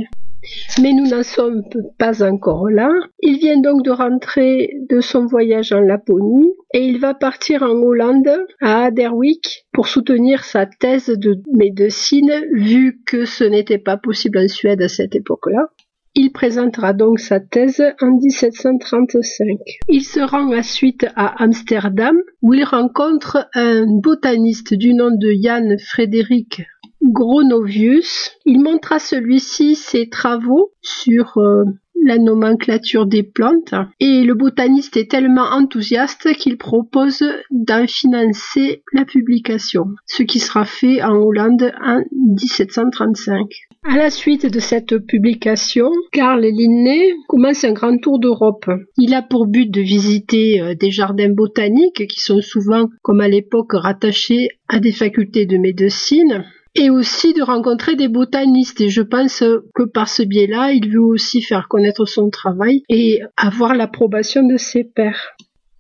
Mais 0.83 0.93
nous 0.93 1.07
n'en 1.07 1.23
sommes 1.23 1.63
pas 1.99 2.23
encore 2.23 2.69
là. 2.69 2.91
Il 3.21 3.39
vient 3.39 3.61
donc 3.61 3.83
de 3.83 3.91
rentrer 3.91 4.71
de 4.91 5.01
son 5.01 5.27
voyage 5.27 5.73
en 5.73 5.81
Laponie 5.81 6.53
et 6.73 6.85
il 6.85 6.99
va 6.99 7.15
partir 7.15 7.63
en 7.63 7.77
Hollande, 7.77 8.31
à 8.61 8.85
Aderwick, 8.85 9.67
pour 9.73 9.89
soutenir 9.89 10.45
sa 10.45 10.67
thèse 10.67 11.09
de 11.09 11.41
médecine, 11.53 12.33
vu 12.53 13.01
que 13.07 13.25
ce 13.25 13.45
n'était 13.45 13.79
pas 13.79 13.97
possible 13.97 14.39
en 14.39 14.49
Suède 14.49 14.83
à 14.83 14.89
cette 14.89 15.15
époque-là. 15.15 15.69
Il 16.17 16.31
présentera 16.31 16.93
donc 16.93 17.19
sa 17.19 17.41
thèse 17.41 17.83
en 18.01 18.13
1735. 18.13 19.59
Il 19.89 20.03
se 20.03 20.21
rend 20.21 20.57
ensuite 20.57 21.07
à 21.17 21.43
Amsterdam 21.43 22.17
où 22.41 22.55
il 22.55 22.63
rencontre 22.63 23.49
un 23.55 23.85
botaniste 24.01 24.75
du 24.75 24.95
nom 24.95 25.11
de 25.11 25.33
Jan 25.43 25.77
Frédéric 25.85 26.63
Gronovius. 27.05 28.33
Il 28.47 28.61
montre 28.61 28.93
à 28.93 28.99
celui-ci 28.99 29.75
ses 29.75 30.09
travaux 30.09 30.73
sur 30.81 31.39
euh, 31.39 31.65
la 32.05 32.19
nomenclature 32.19 33.07
des 33.07 33.23
plantes 33.23 33.75
et 33.99 34.25
le 34.25 34.35
botaniste 34.35 34.97
est 34.97 35.11
tellement 35.11 35.47
enthousiaste 35.53 36.35
qu'il 36.35 36.59
propose 36.59 37.25
d'en 37.51 37.87
financer 37.87 38.83
la 38.93 39.05
publication, 39.05 39.87
ce 40.07 40.23
qui 40.23 40.39
sera 40.39 40.65
fait 40.65 41.03
en 41.03 41.17
Hollande 41.17 41.73
en 41.83 42.03
1735. 42.13 43.49
À 43.85 43.97
la 43.97 44.11
suite 44.11 44.47
de 44.47 44.61
cette 44.61 44.99
publication, 44.99 45.91
Karl 46.13 46.43
Linné 46.43 47.15
commence 47.29 47.65
un 47.65 47.73
grand 47.73 47.99
tour 47.99 48.19
d'Europe. 48.19 48.67
Il 48.97 49.15
a 49.15 49.23
pour 49.23 49.47
but 49.47 49.71
de 49.71 49.81
visiter 49.81 50.61
euh, 50.61 50.75
des 50.75 50.91
jardins 50.91 51.33
botaniques 51.33 52.07
qui 52.07 52.21
sont 52.21 52.41
souvent, 52.41 52.89
comme 53.03 53.21
à 53.21 53.29
l'époque, 53.29 53.73
rattachés 53.73 54.49
à 54.69 54.81
des 54.81 54.93
facultés 54.93 55.45
de 55.45 55.59
médecine 55.59 56.45
et 56.75 56.91
aussi 56.91 57.33
de 57.33 57.43
rencontrer 57.43 57.97
des 57.97 58.09
botanistes. 58.09 58.81
Et 58.81 58.89
je 58.89 59.03
pense 59.03 59.43
que 59.75 59.83
par 59.85 60.09
ce 60.09 60.23
biais-là, 60.23 60.73
il 60.73 60.91
veut 60.91 61.01
aussi 61.01 61.43
faire 61.43 61.69
connaître 61.69 62.07
son 62.07 62.31
travail 62.31 62.83
et 62.89 63.21
avoir 63.37 63.75
l'approbation 63.75 64.47
de 64.47 64.57
ses 64.57 64.85
pairs. 64.85 65.37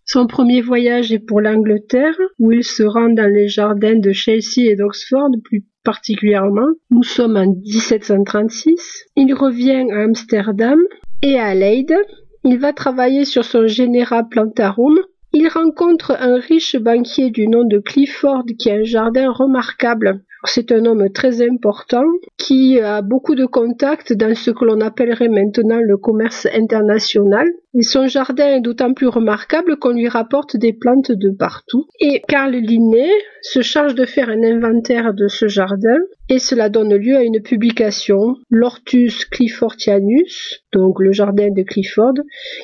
Son 0.07 0.27
premier 0.27 0.61
voyage 0.61 1.13
est 1.13 1.19
pour 1.19 1.41
l'Angleterre, 1.41 2.15
où 2.39 2.53
il 2.53 2.63
se 2.63 2.83
rend 2.83 3.09
dans 3.09 3.31
les 3.31 3.49
jardins 3.49 3.99
de 3.99 4.13
Chelsea 4.13 4.61
et 4.71 4.77
d'Oxford 4.77 5.31
plus 5.43 5.65
particulièrement. 5.83 6.69
Nous 6.91 7.03
sommes 7.03 7.37
en 7.37 7.47
1736. 7.47 9.07
Il 9.17 9.33
revient 9.35 9.91
à 9.91 10.03
Amsterdam 10.03 10.79
et 11.23 11.39
à 11.39 11.55
Leyde. 11.55 11.97
Il 12.45 12.59
va 12.59 12.75
travailler 12.75 13.25
sur 13.25 13.45
son 13.45 13.67
Genera 13.67 14.25
Plantarum, 14.25 14.99
il 15.37 15.49
rencontre 15.49 16.13
un 16.13 16.39
riche 16.39 16.77
banquier 16.77 17.31
du 17.31 17.49
nom 17.49 17.65
de 17.65 17.81
Clifford 17.81 18.45
qui 18.57 18.71
a 18.71 18.75
un 18.75 18.85
jardin 18.85 19.33
remarquable. 19.33 20.21
C'est 20.45 20.71
un 20.71 20.85
homme 20.85 21.11
très 21.13 21.43
important 21.43 22.05
qui 22.39 22.79
a 22.79 23.03
beaucoup 23.03 23.35
de 23.35 23.45
contacts 23.45 24.13
dans 24.13 24.37
ce 24.37 24.53
que 24.53 24.65
l'on 24.65 24.81
appellerait 24.81 25.29
maintenant 25.29 25.81
le 25.81 25.97
commerce 25.97 26.47
international. 26.55 27.49
Et 27.75 27.83
son 27.83 28.07
jardin 28.07 28.47
est 28.47 28.61
d'autant 28.61 28.95
plus 28.95 29.09
remarquable 29.09 29.77
qu'on 29.77 29.95
lui 29.95 30.07
rapporte 30.07 30.57
des 30.57 30.73
plantes 30.73 31.11
de 31.11 31.31
partout. 31.31 31.87
Et 31.99 32.23
Carl 32.29 32.53
Linné 32.53 33.11
se 33.43 33.61
charge 33.61 33.97
de 33.97 34.05
faire 34.05 34.29
un 34.29 34.45
inventaire 34.45 35.15
de 35.15 35.27
ce 35.27 35.49
jardin 35.49 35.99
et 36.29 36.39
cela 36.39 36.69
donne 36.69 36.95
lieu 36.95 37.17
à 37.17 37.25
une 37.25 37.43
publication, 37.43 38.37
l'Ortus 38.51 39.25
Cliffordianus, 39.25 40.63
donc 40.73 41.01
le 41.01 41.11
jardin 41.11 41.51
de 41.51 41.63
Clifford, 41.65 42.15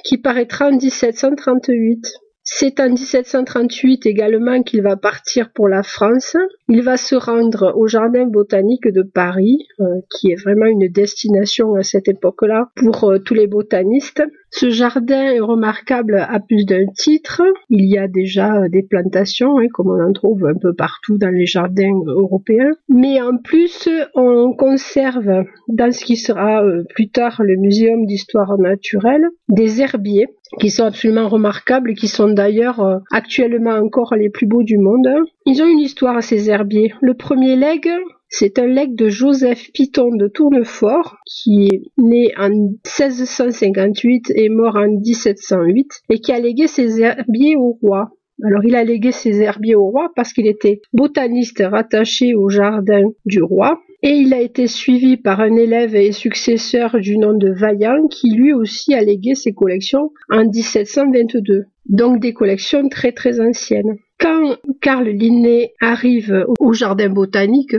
qui 0.05 0.19
paraîtra 0.19 0.69
en 0.69 0.77
1738. 0.77 2.07
C'est 2.53 2.81
en 2.81 2.89
1738 2.89 4.07
également 4.07 4.63
qu'il 4.65 4.83
va 4.83 4.97
partir 4.97 5.53
pour 5.53 5.69
la 5.69 5.85
France. 5.85 6.37
Il 6.69 6.83
va 6.83 6.97
se 6.97 7.15
rendre 7.15 7.73
au 7.77 7.87
Jardin 7.87 8.27
botanique 8.27 8.89
de 8.89 9.03
Paris, 9.03 9.69
euh, 9.79 9.85
qui 10.11 10.33
est 10.33 10.35
vraiment 10.35 10.67
une 10.67 10.89
destination 10.89 11.75
à 11.77 11.85
cette 11.85 12.09
époque-là 12.09 12.69
pour 12.75 13.05
euh, 13.05 13.19
tous 13.21 13.35
les 13.35 13.47
botanistes. 13.47 14.25
Ce 14.51 14.69
jardin 14.69 15.31
est 15.31 15.41
remarquable 15.41 16.27
à 16.29 16.41
plus 16.41 16.67
d'un 16.67 16.87
titre. 16.93 17.41
Il 17.71 17.89
y 17.89 17.97
a 17.97 18.09
déjà 18.09 18.57
euh, 18.57 18.69
des 18.69 18.83
plantations, 18.83 19.61
hein, 19.61 19.69
comme 19.73 19.91
on 19.91 20.05
en 20.05 20.13
trouve 20.13 20.45
un 20.45 20.59
peu 20.61 20.75
partout 20.75 21.19
dans 21.19 21.33
les 21.33 21.47
jardins 21.47 22.03
européens. 22.05 22.73
Mais 22.89 23.23
en 23.23 23.39
plus, 23.39 23.89
on 24.17 24.55
conserve 24.55 25.45
dans 25.69 25.93
ce 25.93 26.05
qui 26.05 26.17
sera 26.17 26.65
plus 26.95 27.11
tard 27.11 27.43
le 27.45 27.57
Muséum 27.57 28.07
d'histoire 28.07 28.59
naturelle 28.59 29.29
des 29.49 29.81
herbiers 29.81 30.27
qui 30.59 30.71
sont 30.71 30.85
absolument 30.85 31.29
remarquables, 31.29 31.95
qui 31.95 32.09
sont 32.09 32.29
d'ailleurs 32.29 32.81
euh, 32.81 32.99
actuellement 33.11 33.75
encore 33.75 34.15
les 34.15 34.31
plus 34.31 34.47
beaux 34.47 34.63
du 34.63 34.79
monde. 34.79 35.09
Ils 35.47 35.63
ont 35.63 35.69
une 35.69 35.79
histoire 35.79 36.17
à 36.17 36.23
ces 36.23 36.51
herbiers. 36.51 36.95
Le 37.01 37.15
premier 37.15 37.57
legs, 37.57 37.91
c'est 38.29 38.59
un 38.59 38.67
legs 38.67 38.95
de 38.95 39.09
Joseph 39.09 39.71
Piton 39.73 40.15
de 40.15 40.29
Tournefort, 40.29 41.17
qui 41.27 41.67
est 41.67 41.83
né 41.99 42.33
en 42.39 42.49
1658 42.49 44.33
et 44.35 44.49
mort 44.49 44.77
en 44.77 44.89
1708, 44.89 46.03
et 46.11 46.21
qui 46.21 46.33
a 46.33 46.41
légué 46.41 46.67
ses 46.67 47.01
herbiers 47.01 47.57
au 47.57 47.79
roi. 47.83 48.11
Alors 48.45 48.65
il 48.65 48.75
a 48.75 48.85
légué 48.85 49.13
ses 49.13 49.41
herbiers 49.41 49.75
au 49.75 49.91
roi 49.91 50.11
parce 50.17 50.33
qu'il 50.33 50.47
était 50.47 50.81
botaniste 50.95 51.63
rattaché 51.65 52.35
au 52.35 52.49
jardin 52.49 53.03
du 53.27 53.43
roi 53.43 53.81
et 54.03 54.13
il 54.13 54.33
a 54.33 54.41
été 54.41 54.67
suivi 54.67 55.17
par 55.17 55.41
un 55.41 55.57
élève 55.57 55.95
et 55.95 56.13
successeur 56.13 56.99
du 56.99 57.19
nom 57.19 57.35
de 57.35 57.51
Vaillant 57.51 58.07
qui 58.09 58.31
lui 58.35 58.53
aussi 58.53 58.95
a 58.95 59.03
légué 59.03 59.35
ses 59.35 59.53
collections 59.53 60.13
en 60.31 60.45
1722. 60.45 61.65
Donc 61.87 62.21
des 62.21 62.33
collections 62.33 62.89
très 62.89 63.13
très 63.13 63.41
anciennes. 63.41 63.97
Quand 64.19 64.57
Karl 64.81 65.09
Linné 65.09 65.73
arrive 65.81 66.45
au 66.59 66.73
jardin 66.73 67.09
botanique, 67.09 67.75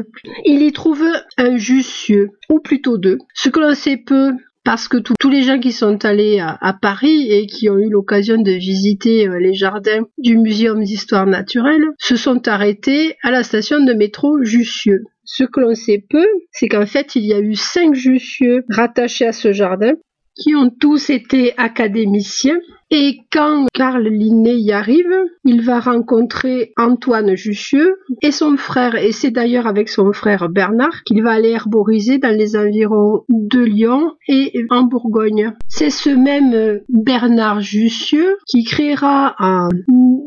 il 0.46 0.64
y 0.64 0.72
trouve 0.72 1.04
un 1.38 1.58
Jussieu, 1.58 2.32
ou 2.50 2.60
plutôt 2.60 2.98
deux. 2.98 3.20
Ce 3.34 3.50
que 3.50 3.60
l'on 3.60 3.76
sait 3.76 3.98
peu 3.98 4.32
parce 4.64 4.88
que 4.88 4.98
tous 4.98 5.30
les 5.30 5.42
gens 5.42 5.60
qui 5.60 5.72
sont 5.72 6.06
allés 6.06 6.40
à, 6.40 6.74
Paris 6.80 7.32
et 7.32 7.48
qui 7.48 7.70
ont 7.70 7.78
eu 7.78 7.90
l'occasion 7.90 8.38
de 8.38 8.52
visiter 8.52 9.28
euh, 9.28 9.40
les 9.40 9.54
jardins 9.54 10.04
du 10.20 10.38
Muséum 10.38 10.84
d'histoire 10.84 11.26
naturelle 11.26 11.84
se 11.98 12.16
sont 12.16 12.48
arrêtés 12.48 13.16
à 13.24 13.32
la 13.32 13.44
station 13.44 13.84
de 13.84 13.94
métro 13.94 14.44
Jussieu. 14.44 15.04
Ce 15.24 15.44
que 15.44 15.60
l'on 15.60 15.76
sait 15.76 16.04
peu, 16.10 16.26
c'est 16.52 16.68
qu'en 16.68 16.86
fait, 16.86 17.16
il 17.16 17.26
y 17.26 17.34
a 17.34 17.40
eu 17.40 17.56
cinq 17.56 17.94
Jussieu 17.94 18.64
rattachés 18.70 19.28
à 19.28 19.34
ce 19.34 19.54
jardin 19.54 19.94
qui 20.36 20.56
ont 20.56 20.70
tous 20.70 21.10
été 21.10 21.54
académiciens. 21.58 22.60
Et 22.90 23.20
quand 23.32 23.68
Karl 23.74 24.06
Linné 24.08 24.56
y 24.56 24.72
arrive, 24.72 25.14
il 25.46 25.62
va 25.62 25.80
rencontrer 25.80 26.74
Antoine 26.78 27.36
Jussieu 27.36 27.98
et 28.22 28.32
son 28.32 28.58
frère, 28.58 28.96
et 28.96 29.14
c'est 29.14 29.32
d'ailleurs 29.32 29.68
avec 29.68 29.88
son 29.88 30.12
frère 30.12 30.50
Bernard 30.50 31.04
qu'il 31.06 31.24
va 31.24 31.32
aller 31.32 31.52
herboriser 31.52 32.18
dans 32.18 32.36
les 32.36 32.58
environs 32.58 33.24
de 33.30 33.62
Lyon 33.62 34.14
et 34.28 34.52
en 34.70 34.84
Bourgogne. 34.84 35.54
C'est 35.70 35.90
ce 35.90 36.10
même 36.10 36.82
Bernard 36.90 37.62
Jussieu 37.62 38.38
qui 38.46 38.66
créera 38.66 39.36
en 39.40 39.70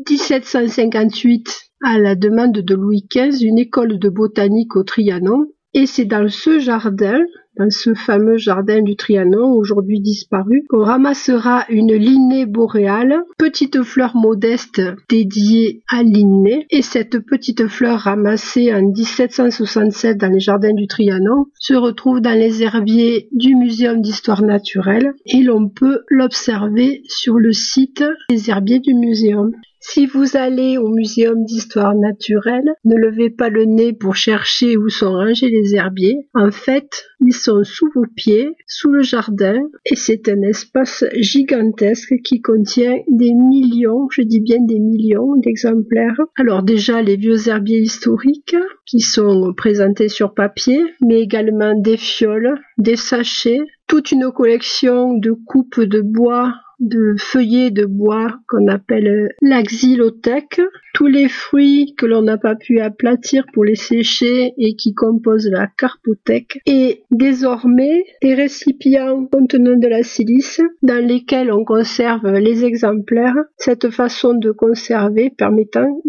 1758 0.09 1.65
à 1.85 1.99
la 1.99 2.15
demande 2.15 2.57
de 2.57 2.75
Louis 2.75 3.05
XV 3.13 3.45
une 3.45 3.59
école 3.59 3.99
de 3.99 4.09
botanique 4.09 4.75
au 4.75 4.83
Trianon 4.83 5.45
et 5.75 5.85
c'est 5.85 6.05
dans 6.05 6.27
ce 6.27 6.57
jardin 6.57 7.19
dans 7.57 7.69
ce 7.69 7.93
fameux 7.93 8.37
jardin 8.37 8.81
du 8.81 8.95
Trianon, 8.95 9.53
aujourd'hui 9.53 10.01
disparu. 10.01 10.65
On 10.73 10.83
ramassera 10.83 11.65
une 11.69 11.93
lignée 11.93 12.45
boréale, 12.45 13.23
petite 13.37 13.81
fleur 13.83 14.15
modeste 14.15 14.81
dédiée 15.09 15.81
à 15.89 16.03
Linné, 16.03 16.65
et 16.69 16.81
cette 16.81 17.19
petite 17.19 17.67
fleur 17.67 17.99
ramassée 17.99 18.73
en 18.73 18.81
1767 18.81 20.17
dans 20.17 20.27
les 20.27 20.39
jardins 20.39 20.73
du 20.73 20.87
Trianon 20.87 21.45
se 21.57 21.75
retrouve 21.75 22.19
dans 22.19 22.37
les 22.37 22.61
herbiers 22.61 23.29
du 23.31 23.55
Muséum 23.55 24.01
d'histoire 24.01 24.41
naturelle 24.41 25.13
et 25.25 25.41
l'on 25.41 25.69
peut 25.69 26.01
l'observer 26.09 27.03
sur 27.07 27.35
le 27.35 27.53
site 27.53 28.03
des 28.29 28.49
herbiers 28.49 28.79
du 28.79 28.93
muséum. 28.93 29.51
Si 29.87 30.07
vous 30.07 30.35
allez 30.35 30.79
au 30.79 30.89
muséum 30.89 31.45
d'histoire 31.45 31.93
naturelle, 31.93 32.73
ne 32.85 32.95
levez 32.95 33.29
pas 33.29 33.49
le 33.49 33.65
nez 33.65 33.93
pour 33.93 34.15
chercher 34.15 34.77
où 34.77 34.89
sont 34.89 35.11
rangés 35.11 35.47
les 35.47 35.75
herbiers. 35.75 36.27
En 36.33 36.49
fait, 36.49 37.05
ils 37.23 37.35
sont 37.35 37.63
sous 37.63 37.87
vos 37.93 38.07
pieds, 38.15 38.49
sous 38.65 38.89
le 38.89 39.03
jardin, 39.03 39.61
et 39.85 39.95
c'est 39.95 40.27
un 40.27 40.41
espace 40.41 41.05
gigantesque 41.13 42.15
qui 42.23 42.41
contient 42.41 42.97
des 43.09 43.33
millions, 43.35 44.07
je 44.11 44.23
dis 44.23 44.41
bien 44.41 44.57
des 44.59 44.79
millions 44.79 45.35
d'exemplaires. 45.37 46.19
Alors 46.35 46.63
déjà 46.63 47.03
les 47.03 47.15
vieux 47.15 47.47
herbiers 47.47 47.79
historiques 47.79 48.55
qui 48.87 49.01
sont 49.01 49.53
présentés 49.55 50.09
sur 50.09 50.33
papier, 50.33 50.81
mais 50.99 51.21
également 51.21 51.79
des 51.79 51.97
fioles, 51.97 52.59
des 52.79 52.95
sachets, 52.95 53.61
toute 53.87 54.11
une 54.11 54.31
collection 54.31 55.13
de 55.13 55.31
coupes 55.31 55.79
de 55.79 56.01
bois 56.01 56.55
de 56.79 57.15
feuillets 57.17 57.71
de 57.71 57.85
bois 57.85 58.39
qu'on 58.47 58.67
appelle 58.67 59.29
la 59.41 59.63
xylothèque, 59.63 60.61
tous 60.93 61.07
les 61.07 61.27
fruits 61.27 61.93
que 61.97 62.05
l'on 62.05 62.21
n'a 62.21 62.37
pas 62.37 62.55
pu 62.55 62.79
aplatir 62.79 63.45
pour 63.53 63.65
les 63.65 63.75
sécher 63.75 64.53
et 64.57 64.75
qui 64.75 64.93
composent 64.93 65.49
la 65.49 65.67
carpothèque, 65.67 66.59
et 66.65 67.03
désormais 67.11 68.03
des 68.21 68.33
récipients 68.33 69.25
contenant 69.25 69.77
de 69.77 69.87
la 69.87 70.03
silice 70.03 70.61
dans 70.81 71.05
lesquels 71.05 71.51
on 71.51 71.65
conserve 71.65 72.27
les 72.27 72.65
exemplaires, 72.65 73.37
cette 73.57 73.89
façon 73.89 74.33
de 74.33 74.51
conserver 74.51 75.29
permettant 75.29 76.01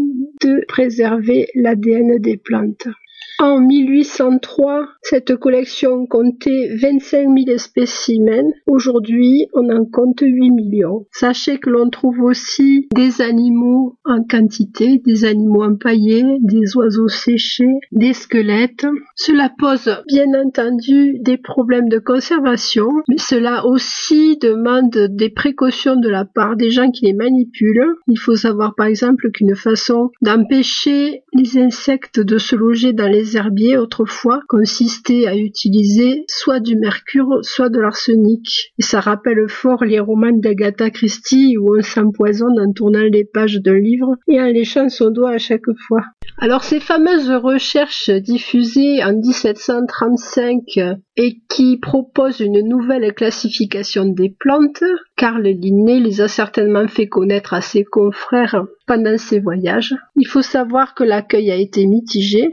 de 0.42 0.64
préserver 0.66 1.48
l'ADN 1.54 2.18
des 2.18 2.36
plantes. 2.36 2.88
En 3.38 3.60
1803, 3.60 4.88
cette 5.02 5.36
collection 5.36 6.06
comptait 6.06 6.70
25 6.74 7.28
000 7.46 7.58
spécimens. 7.58 8.50
Aujourd'hui, 8.66 9.46
on 9.52 9.68
en 9.68 9.84
compte 9.84 10.20
8 10.22 10.50
millions. 10.52 11.04
Sachez 11.12 11.58
que 11.58 11.68
l'on 11.68 11.90
trouve 11.90 12.22
aussi 12.22 12.88
des 12.94 13.20
animaux 13.20 13.98
en 14.06 14.24
quantité, 14.24 15.02
des 15.04 15.26
animaux 15.26 15.64
empaillés, 15.64 16.24
des 16.40 16.76
oiseaux 16.76 17.08
séchés, 17.08 17.74
des 17.92 18.14
squelettes. 18.14 18.86
Cela 19.16 19.52
pose 19.58 19.90
bien 20.08 20.32
entendu 20.42 21.18
des 21.20 21.36
problèmes 21.36 21.90
de 21.90 21.98
conservation, 21.98 22.88
mais 23.06 23.18
cela 23.18 23.66
aussi 23.66 24.38
demande 24.38 24.96
des 25.10 25.28
précautions 25.28 25.96
de 25.96 26.08
la 26.08 26.24
part 26.24 26.56
des 26.56 26.70
gens 26.70 26.90
qui 26.90 27.04
les 27.04 27.12
manipulent. 27.12 27.96
Il 28.08 28.18
faut 28.18 28.36
savoir 28.36 28.74
par 28.74 28.86
exemple 28.86 29.30
qu'une 29.30 29.56
façon 29.56 30.10
d'empêcher 30.22 31.22
les 31.34 31.58
insectes 31.58 32.18
de 32.18 32.38
se 32.38 32.56
loger 32.56 32.94
dans 32.94 33.08
les 33.08 33.25
herbiers 33.34 33.76
autrefois 33.76 34.40
consistait 34.48 35.26
à 35.26 35.36
utiliser 35.36 36.24
soit 36.28 36.60
du 36.60 36.76
mercure, 36.76 37.38
soit 37.42 37.68
de 37.68 37.80
l'arsenic. 37.80 38.72
Et 38.78 38.82
ça 38.82 39.00
rappelle 39.00 39.48
fort 39.48 39.84
les 39.84 40.00
romans 40.00 40.32
d'Agatha 40.32 40.90
Christie 40.90 41.56
où 41.58 41.76
on 41.76 41.82
s'empoisonne 41.82 42.60
en 42.60 42.72
tournant 42.72 43.00
les 43.00 43.24
pages 43.24 43.60
d'un 43.60 43.78
livre 43.78 44.16
et 44.28 44.40
en 44.40 44.46
léchant 44.46 44.88
son 44.88 45.10
doigt 45.10 45.30
à 45.30 45.38
chaque 45.38 45.70
fois. 45.88 46.02
Alors 46.38 46.64
ces 46.64 46.80
fameuses 46.80 47.30
recherches 47.30 48.10
diffusées 48.10 49.02
en 49.02 49.14
1735 49.14 50.62
et 51.16 51.38
qui 51.48 51.78
proposent 51.78 52.40
une 52.40 52.60
nouvelle 52.68 53.14
classification 53.14 54.04
des 54.04 54.34
plantes, 54.38 54.84
Carl 55.16 55.42
Linné 55.42 55.98
les 55.98 56.20
a 56.20 56.28
certainement 56.28 56.86
fait 56.88 57.08
connaître 57.08 57.54
à 57.54 57.62
ses 57.62 57.84
confrères 57.84 58.66
pendant 58.86 59.16
ses 59.16 59.40
voyages. 59.40 59.94
Il 60.16 60.26
faut 60.26 60.42
savoir 60.42 60.94
que 60.94 61.04
l'accueil 61.04 61.50
a 61.50 61.56
été 61.56 61.86
mitigé. 61.86 62.48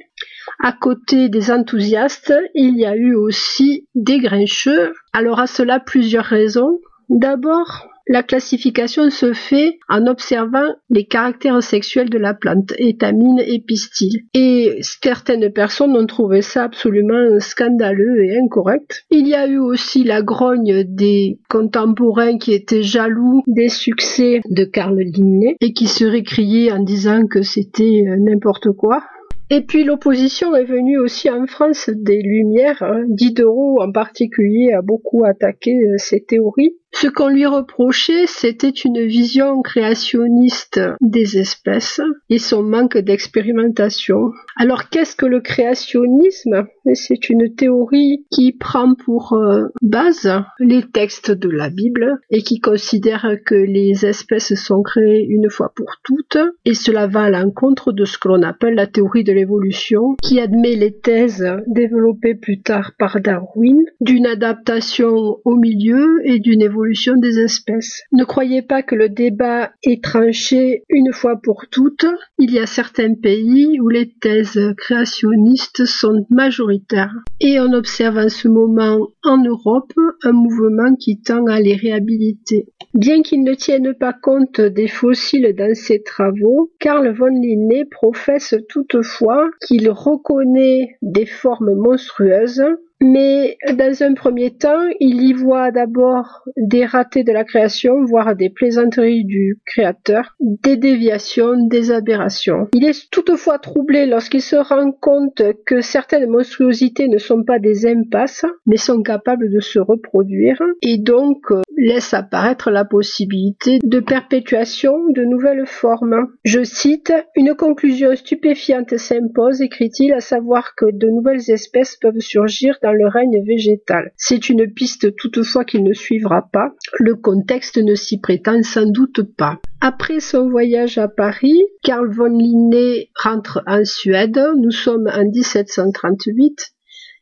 À 0.59 0.71
côté 0.71 1.29
des 1.29 1.51
enthousiastes, 1.51 2.33
il 2.55 2.77
y 2.77 2.85
a 2.85 2.95
eu 2.95 3.15
aussi 3.15 3.87
des 3.95 4.19
grincheux. 4.19 4.93
Alors 5.13 5.39
à 5.39 5.47
cela 5.47 5.79
plusieurs 5.79 6.25
raisons. 6.25 6.79
D'abord, 7.09 7.87
la 8.07 8.21
classification 8.21 9.09
se 9.09 9.31
fait 9.31 9.79
en 9.87 10.07
observant 10.07 10.75
les 10.89 11.05
caractères 11.05 11.63
sexuels 11.63 12.09
de 12.09 12.17
la 12.17 12.33
plante, 12.33 12.73
étamine 12.77 13.39
et 13.39 13.61
pistil. 13.61 14.23
Et 14.33 14.77
certaines 14.81 15.51
personnes 15.51 15.95
ont 15.95 16.05
trouvé 16.05 16.41
ça 16.41 16.63
absolument 16.63 17.39
scandaleux 17.39 18.25
et 18.25 18.37
incorrect. 18.37 19.05
Il 19.09 19.27
y 19.27 19.35
a 19.35 19.47
eu 19.47 19.57
aussi 19.57 20.03
la 20.03 20.21
grogne 20.21 20.83
des 20.83 21.39
contemporains 21.49 22.37
qui 22.37 22.53
étaient 22.53 22.83
jaloux 22.83 23.41
des 23.47 23.69
succès 23.69 24.41
de 24.49 24.65
Carl 24.65 24.99
Linné 24.99 25.55
et 25.61 25.71
qui 25.71 25.87
se 25.87 26.03
récriaient 26.03 26.71
en 26.73 26.83
disant 26.83 27.25
que 27.27 27.41
c'était 27.41 28.03
euh, 28.05 28.17
n'importe 28.19 28.71
quoi. 28.71 29.01
Et 29.49 29.61
puis 29.61 29.83
l'opposition 29.83 30.55
est 30.55 30.63
venue 30.63 30.97
aussi 30.97 31.29
en 31.29 31.45
France 31.45 31.89
des 31.89 32.21
Lumières. 32.21 32.81
Hein. 32.81 33.03
Diderot 33.07 33.81
en 33.81 33.91
particulier 33.91 34.73
a 34.73 34.81
beaucoup 34.81 35.25
attaqué 35.25 35.71
euh, 35.71 35.97
ces 35.97 36.23
théories. 36.23 36.77
Ce 36.95 37.07
qu'on 37.07 37.27
lui 37.27 37.47
reprochait, 37.47 38.27
c'était 38.27 38.69
une 38.69 39.03
vision 39.05 39.61
créationniste 39.63 40.79
des 41.01 41.39
espèces 41.39 41.99
et 42.29 42.37
son 42.37 42.61
manque 42.61 42.97
d'expérimentation. 42.97 44.31
Alors 44.55 44.89
qu'est-ce 44.89 45.15
que 45.15 45.25
le 45.25 45.41
créationnisme? 45.41 46.67
C'est 46.93 47.29
une 47.29 47.55
théorie 47.55 48.25
qui 48.29 48.51
prend 48.51 48.93
pour 48.93 49.33
euh, 49.33 49.65
base 49.81 50.31
les 50.59 50.83
textes 50.83 51.31
de 51.31 51.49
la 51.49 51.69
Bible 51.69 52.19
et 52.29 52.43
qui 52.43 52.59
considère 52.59 53.37
que 53.43 53.55
les 53.55 54.05
espèces 54.05 54.53
sont 54.53 54.83
créées 54.83 55.25
une 55.27 55.49
fois 55.49 55.73
pour 55.75 55.95
toutes 56.03 56.37
et 56.63 56.75
cela 56.75 57.07
va 57.07 57.23
à 57.23 57.29
l'encontre 57.31 57.91
de 57.91 58.05
ce 58.05 58.19
que 58.19 58.27
l'on 58.27 58.43
appelle 58.43 58.75
la 58.75 58.87
théorie 58.87 59.23
de 59.23 59.33
l'évolution 59.33 60.15
qui 60.21 60.39
admet 60.39 60.75
les 60.75 60.95
thèses 60.95 61.45
développées 61.65 62.35
plus 62.35 62.61
tard 62.61 62.91
par 62.99 63.19
Darwin 63.19 63.81
d'une 63.99 64.27
adaptation 64.27 65.39
au 65.43 65.55
milieu 65.55 66.21
et 66.25 66.39
d'une 66.39 66.61
évolution 66.61 66.82
des 67.17 67.39
espèces. 67.39 68.03
Ne 68.11 68.23
croyez 68.23 68.61
pas 68.61 68.83
que 68.83 68.95
le 68.95 69.09
débat 69.09 69.71
est 69.83 70.03
tranché 70.03 70.83
une 70.89 71.11
fois 71.13 71.39
pour 71.41 71.65
toutes. 71.71 72.05
Il 72.39 72.51
y 72.51 72.59
a 72.59 72.65
certains 72.65 73.13
pays 73.13 73.79
où 73.79 73.89
les 73.89 74.13
thèses 74.21 74.59
créationnistes 74.77 75.85
sont 75.85 76.25
majoritaires. 76.29 77.13
Et 77.39 77.59
on 77.59 77.73
observe 77.73 78.17
en 78.17 78.29
ce 78.29 78.47
moment 78.47 79.07
en 79.23 79.37
Europe 79.37 79.93
un 80.23 80.31
mouvement 80.31 80.95
qui 80.95 81.21
tend 81.21 81.45
à 81.47 81.59
les 81.59 81.75
réhabiliter. 81.75 82.67
Bien 82.93 83.21
qu'il 83.21 83.43
ne 83.43 83.53
tienne 83.53 83.93
pas 83.93 84.13
compte 84.13 84.61
des 84.61 84.87
fossiles 84.87 85.53
dans 85.57 85.73
ses 85.73 86.03
travaux, 86.03 86.71
Carl 86.79 87.13
von 87.13 87.27
Linné 87.27 87.85
professe 87.85 88.55
toutefois 88.69 89.49
qu'il 89.65 89.89
reconnaît 89.89 90.95
des 91.01 91.25
formes 91.25 91.75
monstrueuses 91.75 92.63
mais 93.03 93.57
dans 93.73 94.03
un 94.03 94.13
premier 94.13 94.51
temps, 94.51 94.87
il 94.99 95.21
y 95.21 95.33
voit 95.33 95.71
d'abord 95.71 96.43
des 96.57 96.85
ratés 96.85 97.23
de 97.23 97.33
la 97.33 97.43
création, 97.43 98.03
voire 98.05 98.35
des 98.35 98.49
plaisanteries 98.49 99.25
du 99.25 99.59
créateur, 99.65 100.35
des 100.39 100.77
déviations, 100.77 101.67
des 101.67 101.91
aberrations. 101.91 102.69
Il 102.73 102.85
est 102.85 103.09
toutefois 103.11 103.59
troublé 103.59 104.05
lorsqu'il 104.05 104.41
se 104.41 104.55
rend 104.55 104.91
compte 104.91 105.41
que 105.65 105.81
certaines 105.81 106.29
monstruosités 106.29 107.09
ne 107.09 107.17
sont 107.17 107.43
pas 107.43 107.59
des 107.59 107.85
impasses, 107.85 108.45
mais 108.65 108.77
sont 108.77 109.01
capables 109.01 109.51
de 109.51 109.59
se 109.59 109.79
reproduire, 109.79 110.61
et 110.81 110.97
donc 110.97 111.51
euh, 111.51 111.61
laisse 111.77 112.13
apparaître 112.13 112.71
la 112.71 112.85
possibilité 112.85 113.79
de 113.83 113.99
perpétuation 113.99 114.93
de 115.09 115.23
nouvelles 115.23 115.65
formes. 115.65 116.27
Je 116.45 116.63
cite, 116.63 117.13
Une 117.35 117.55
conclusion 117.55 118.15
stupéfiante 118.15 118.95
s'impose, 118.97 119.61
écrit-il, 119.61 120.13
à 120.13 120.21
savoir 120.21 120.75
que 120.75 120.85
de 120.85 121.07
nouvelles 121.07 121.51
espèces 121.51 121.97
peuvent 121.97 122.19
surgir 122.19 122.77
dans 122.81 122.92
le 122.93 123.07
règne 123.07 123.43
végétal. 123.45 124.11
C'est 124.17 124.49
une 124.49 124.71
piste 124.71 125.15
toutefois 125.15 125.65
qu'il 125.65 125.83
ne 125.83 125.93
suivra 125.93 126.49
pas. 126.51 126.73
Le 126.99 127.15
contexte 127.15 127.77
ne 127.77 127.95
s'y 127.95 128.19
prétend 128.19 128.61
sans 128.63 128.85
doute 128.85 129.21
pas. 129.35 129.59
Après 129.81 130.19
son 130.19 130.49
voyage 130.49 130.97
à 130.97 131.07
Paris, 131.07 131.61
Carl 131.83 132.09
von 132.09 132.25
Linné 132.25 133.09
rentre 133.15 133.61
en 133.67 133.83
Suède. 133.83 134.39
Nous 134.57 134.71
sommes 134.71 135.09
en 135.13 135.25
1738. 135.25 136.73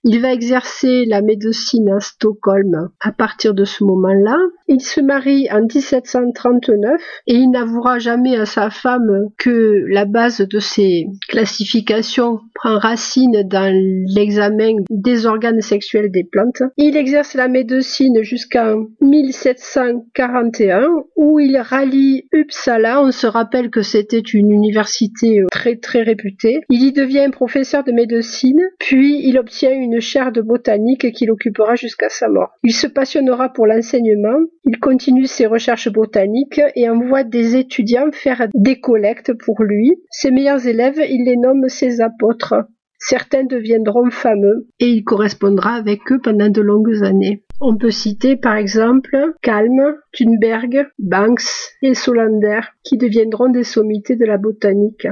Il 0.03 0.19
va 0.19 0.33
exercer 0.33 1.05
la 1.05 1.21
médecine 1.21 1.89
à 1.89 1.99
Stockholm 1.99 2.89
à 2.99 3.11
partir 3.11 3.53
de 3.53 3.65
ce 3.65 3.83
moment-là 3.83 4.35
Il 4.67 4.81
se 4.81 4.99
marie 4.99 5.47
en 5.51 5.61
1739 5.61 6.99
et 7.27 7.35
il 7.35 7.51
n'avouera 7.51 7.99
jamais 7.99 8.35
à 8.35 8.47
sa 8.47 8.71
femme 8.71 9.29
que 9.37 9.85
la 9.89 10.05
base 10.05 10.41
de 10.41 10.59
ses 10.59 11.05
classifications 11.29 12.39
prend 12.55 12.79
racine 12.79 13.43
dans 13.47 13.71
l'examen 14.15 14.77
des 14.89 15.27
organes 15.27 15.61
sexuels 15.61 16.11
des 16.11 16.23
plantes. 16.23 16.63
Il 16.77 16.97
exerce 16.97 17.35
la 17.35 17.47
médecine 17.47 18.23
jusqu'en 18.23 18.85
1741 19.01 20.87
où 21.15 21.39
il 21.39 21.57
rallie 21.57 22.27
Uppsala. 22.33 23.03
On 23.03 23.11
se 23.11 23.27
rappelle 23.27 23.69
que 23.69 23.83
c'était 23.83 24.17
une 24.19 24.51
université 24.51 25.43
très 25.51 25.75
très 25.75 26.01
réputée. 26.01 26.61
Il 26.69 26.83
y 26.83 26.91
devient 26.91 27.29
professeur 27.31 27.83
de 27.83 27.91
médecine, 27.91 28.61
puis 28.79 29.21
il 29.27 29.37
obtient 29.37 29.71
une 29.71 29.90
chaire 29.99 30.31
de 30.31 30.41
botanique 30.41 31.11
qu'il 31.11 31.31
occupera 31.31 31.75
jusqu'à 31.75 32.09
sa 32.09 32.29
mort. 32.29 32.51
Il 32.63 32.73
se 32.73 32.87
passionnera 32.87 33.49
pour 33.49 33.67
l'enseignement, 33.67 34.39
il 34.65 34.79
continue 34.79 35.25
ses 35.25 35.45
recherches 35.45 35.91
botaniques 35.91 36.61
et 36.75 36.89
envoie 36.89 37.23
des 37.23 37.55
étudiants 37.55 38.11
faire 38.11 38.47
des 38.53 38.79
collectes 38.79 39.33
pour 39.33 39.63
lui. 39.63 39.91
Ses 40.09 40.31
meilleurs 40.31 40.67
élèves, 40.67 41.01
il 41.09 41.25
les 41.25 41.37
nomme 41.37 41.67
ses 41.67 42.01
apôtres. 42.01 42.55
Certains 43.03 43.45
deviendront 43.45 44.11
fameux 44.11 44.67
et 44.79 44.87
il 44.87 45.03
correspondra 45.03 45.73
avec 45.73 46.11
eux 46.11 46.19
pendant 46.21 46.49
de 46.49 46.61
longues 46.61 47.03
années. 47.03 47.43
On 47.59 47.75
peut 47.75 47.89
citer 47.89 48.35
par 48.35 48.55
exemple 48.55 49.17
Kalm, 49.41 49.95
Thunberg, 50.13 50.87
Banks 50.99 51.73
et 51.81 51.95
Solander 51.95 52.59
qui 52.83 52.97
deviendront 52.97 53.49
des 53.49 53.63
sommités 53.63 54.15
de 54.15 54.25
la 54.25 54.37
botanique. 54.37 55.07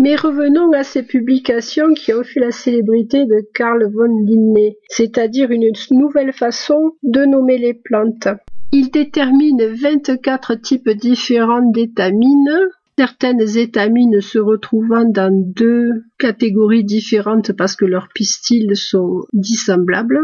Mais 0.00 0.16
revenons 0.16 0.72
à 0.72 0.82
ces 0.82 1.02
publications 1.02 1.92
qui 1.92 2.14
ont 2.14 2.24
fait 2.24 2.40
la 2.40 2.52
célébrité 2.52 3.26
de 3.26 3.46
Carl 3.52 3.84
von 3.92 4.24
Linné, 4.24 4.78
c'est-à-dire 4.88 5.50
une 5.50 5.70
nouvelle 5.90 6.32
façon 6.32 6.92
de 7.02 7.26
nommer 7.26 7.58
les 7.58 7.74
plantes. 7.74 8.28
Il 8.72 8.90
détermine 8.90 9.62
24 9.62 10.54
types 10.54 10.88
différents 10.88 11.70
d'étamines, 11.70 12.70
certaines 12.96 13.58
étamines 13.58 14.22
se 14.22 14.38
retrouvant 14.38 15.04
dans 15.04 15.30
deux 15.30 15.90
catégories 16.18 16.84
différentes 16.84 17.52
parce 17.52 17.76
que 17.76 17.84
leurs 17.84 18.08
pistils 18.08 18.76
sont 18.76 19.24
dissemblables. 19.34 20.18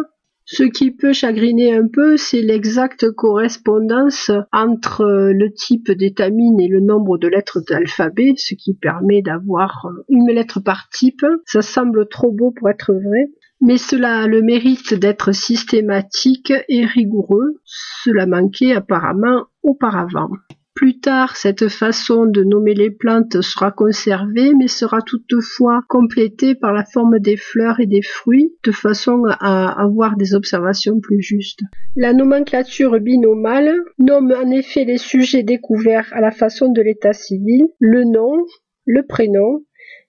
Ce 0.49 0.63
qui 0.63 0.93
peut 0.93 1.13
chagriner 1.13 1.75
un 1.75 1.89
peu, 1.89 2.17
c'est 2.17 2.41
l'exacte 2.41 3.11
correspondance 3.11 4.31
entre 4.53 5.05
le 5.05 5.53
type 5.53 5.91
d'étamine 5.91 6.61
et 6.61 6.69
le 6.69 6.79
nombre 6.79 7.19
de 7.19 7.27
lettres 7.27 7.59
de 7.59 7.75
l'alphabet, 7.75 8.35
ce 8.37 8.55
qui 8.55 8.73
permet 8.75 9.23
d'avoir 9.23 9.89
une 10.09 10.31
lettre 10.31 10.61
par 10.61 10.89
type. 10.89 11.27
Ça 11.47 11.63
semble 11.63 12.09
trop 12.09 12.31
beau 12.31 12.53
pour 12.53 12.71
être 12.71 12.95
vrai. 12.95 13.33
Mais 13.61 13.77
cela 13.77 14.21
a 14.21 14.27
le 14.29 14.41
mérite 14.41 14.95
d'être 14.95 15.33
systématique 15.33 16.53
et 16.69 16.85
rigoureux. 16.85 17.61
Cela 17.65 18.27
manquait 18.27 18.73
apparemment 18.73 19.47
auparavant. 19.65 20.31
Plus 20.77 21.01
tard, 21.01 21.37
cette 21.37 21.69
façon 21.69 22.27
de 22.27 22.45
nommer 22.45 22.75
les 22.75 22.91
plantes 22.91 23.41
sera 23.41 23.71
conservée, 23.71 24.53
mais 24.53 24.69
sera 24.69 25.01
toutefois 25.01 25.81
complétée 25.89 26.55
par 26.55 26.75
la 26.75 26.85
forme 26.85 27.19
des 27.19 27.39
fleurs 27.39 27.81
et 27.81 27.87
des 27.87 28.03
fruits, 28.03 28.55
de 28.63 28.73
façon 28.73 29.23
à 29.41 29.83
avoir 29.83 30.17
des 30.17 30.35
observations 30.35 31.01
plus 31.01 31.23
justes. 31.23 31.63
La 31.97 32.13
nomenclature 32.13 33.01
binomale 33.01 33.75
nomme 33.99 34.35
en 34.39 34.51
effet 34.51 34.85
les 34.85 34.99
sujets 34.99 35.43
découverts 35.43 36.13
à 36.13 36.21
la 36.21 36.31
façon 36.31 36.71
de 36.71 36.83
l'état 36.83 37.15
civil, 37.15 37.65
le 37.79 38.05
nom, 38.05 38.45
le 38.85 39.03
prénom, 39.07 39.65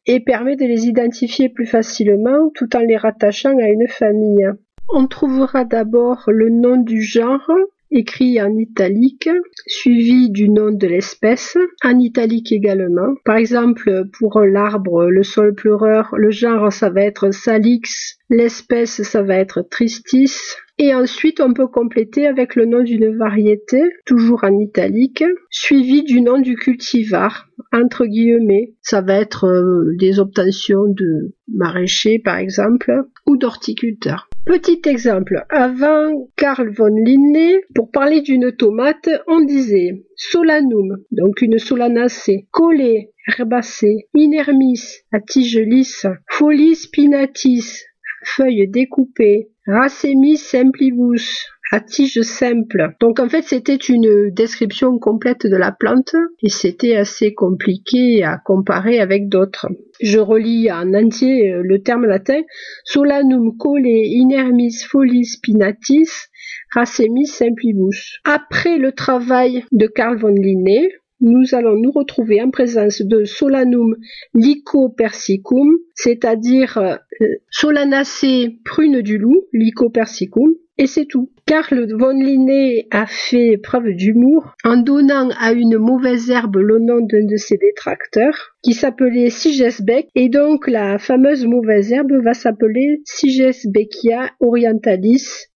et 0.05 0.19
permet 0.19 0.57
de 0.57 0.65
les 0.65 0.87
identifier 0.87 1.47
plus 1.47 1.65
facilement 1.65 2.49
tout 2.53 2.75
en 2.75 2.79
les 2.79 2.97
rattachant 2.97 3.57
à 3.57 3.69
une 3.69 3.87
famille. 3.87 4.49
On 4.89 5.07
trouvera 5.07 5.63
d'abord 5.63 6.23
le 6.27 6.49
nom 6.49 6.77
du 6.77 7.01
genre, 7.01 7.49
écrit 7.91 8.41
en 8.41 8.55
italique, 8.57 9.29
suivi 9.65 10.29
du 10.29 10.49
nom 10.49 10.71
de 10.71 10.87
l'espèce, 10.87 11.57
en 11.83 11.99
italique 11.99 12.51
également. 12.51 13.15
Par 13.25 13.37
exemple, 13.37 14.05
pour 14.17 14.41
l'arbre, 14.41 15.05
le 15.05 15.23
sol 15.23 15.53
pleureur, 15.53 16.13
le 16.17 16.31
genre 16.31 16.71
ça 16.71 16.89
va 16.89 17.01
être 17.01 17.31
Salix, 17.31 18.17
l'espèce 18.29 19.01
ça 19.03 19.23
va 19.23 19.35
être 19.35 19.61
Tristis, 19.61 20.57
et 20.79 20.93
ensuite, 20.93 21.41
on 21.41 21.53
peut 21.53 21.67
compléter 21.67 22.27
avec 22.27 22.55
le 22.55 22.65
nom 22.65 22.83
d'une 22.83 23.17
variété, 23.17 23.81
toujours 24.05 24.43
en 24.43 24.59
italique, 24.59 25.23
suivi 25.49 26.03
du 26.03 26.21
nom 26.21 26.39
du 26.39 26.55
cultivar, 26.55 27.47
entre 27.73 28.05
guillemets. 28.05 28.75
Ça 28.83 29.01
va 29.01 29.15
être 29.15 29.45
euh, 29.45 29.95
des 29.97 30.19
obtentions 30.19 30.85
de 30.85 31.33
maraîchers, 31.47 32.19
par 32.23 32.37
exemple, 32.37 32.93
ou 33.25 33.37
d'horticulteurs. 33.37 34.26
Petit 34.47 34.79
exemple, 34.85 35.43
avant 35.49 36.29
Carl 36.37 36.69
von 36.69 36.87
Linné, 36.87 37.59
pour 37.75 37.91
parler 37.91 38.21
d'une 38.21 38.55
tomate, 38.55 39.09
on 39.27 39.41
disait 39.41 40.05
solanum, 40.15 41.03
donc 41.11 41.41
une 41.41 41.59
solanacée, 41.59 42.47
collée, 42.51 43.11
herbacée, 43.27 44.07
inermis, 44.13 44.81
à 45.11 45.19
tige 45.19 45.59
lisse, 45.59 46.07
folie 46.29 46.75
spinatis, 46.75 47.83
feuilles 48.23 48.69
découpées, 48.69 49.49
Racemi 49.67 50.37
simplibus, 50.37 51.45
à 51.71 51.79
tige 51.79 52.21
simple. 52.21 52.95
Donc 52.99 53.19
en 53.19 53.29
fait 53.29 53.43
c'était 53.43 53.75
une 53.75 54.29
description 54.31 54.97
complète 54.99 55.45
de 55.45 55.55
la 55.55 55.71
plante 55.71 56.15
et 56.41 56.49
c'était 56.49 56.95
assez 56.95 57.33
compliqué 57.33 58.23
à 58.23 58.37
comparer 58.37 58.99
avec 58.99 59.29
d'autres. 59.29 59.67
Je 60.01 60.19
relis 60.19 60.71
en 60.71 60.93
entier 60.93 61.51
euh, 61.51 61.61
le 61.63 61.81
terme 61.81 62.05
latin 62.05 62.41
Solanum 62.83 63.57
cole 63.57 63.87
inermis 63.87 64.73
folis 64.87 65.25
spinatis 65.25 66.09
Racemi 66.73 67.25
simplibus. 67.25 68.19
Après 68.25 68.77
le 68.77 68.91
travail 68.91 69.63
de 69.71 69.87
Carl 69.87 70.17
von 70.17 70.27
Linné, 70.27 70.89
nous 71.21 71.55
allons 71.55 71.75
nous 71.75 71.91
retrouver 71.91 72.41
en 72.41 72.51
présence 72.51 73.01
de 73.01 73.23
Solanum 73.23 73.95
lycopersicum, 74.33 75.77
c'est-à-dire 75.95 76.77
euh, 76.77 76.95
Solanacée 77.49 78.59
prune 78.65 79.01
du 79.01 79.17
loup, 79.17 79.45
lycopersicum, 79.53 80.53
et 80.77 80.87
c'est 80.87 81.05
tout. 81.05 81.31
Karl 81.47 81.87
von 81.97 82.11
Linné 82.11 82.89
a 82.91 83.05
fait 83.07 83.57
preuve 83.57 83.93
d'humour 83.93 84.53
en 84.65 84.75
donnant 84.75 85.29
à 85.39 85.53
une 85.53 85.77
mauvaise 85.77 86.29
herbe 86.29 86.57
le 86.57 86.77
nom 86.79 86.99
d'un 86.99 87.25
de 87.25 87.37
ses 87.37 87.55
détracteurs, 87.55 88.57
qui 88.61 88.73
s'appelait 88.73 89.29
Sigesbeck, 89.29 90.09
et 90.13 90.27
donc 90.27 90.67
la 90.67 90.99
fameuse 90.99 91.45
mauvaise 91.45 91.93
herbe 91.93 92.21
va 92.21 92.33
s'appeler 92.33 93.01
Sigesbeckia 93.05 94.31
orientalis. 94.41 95.47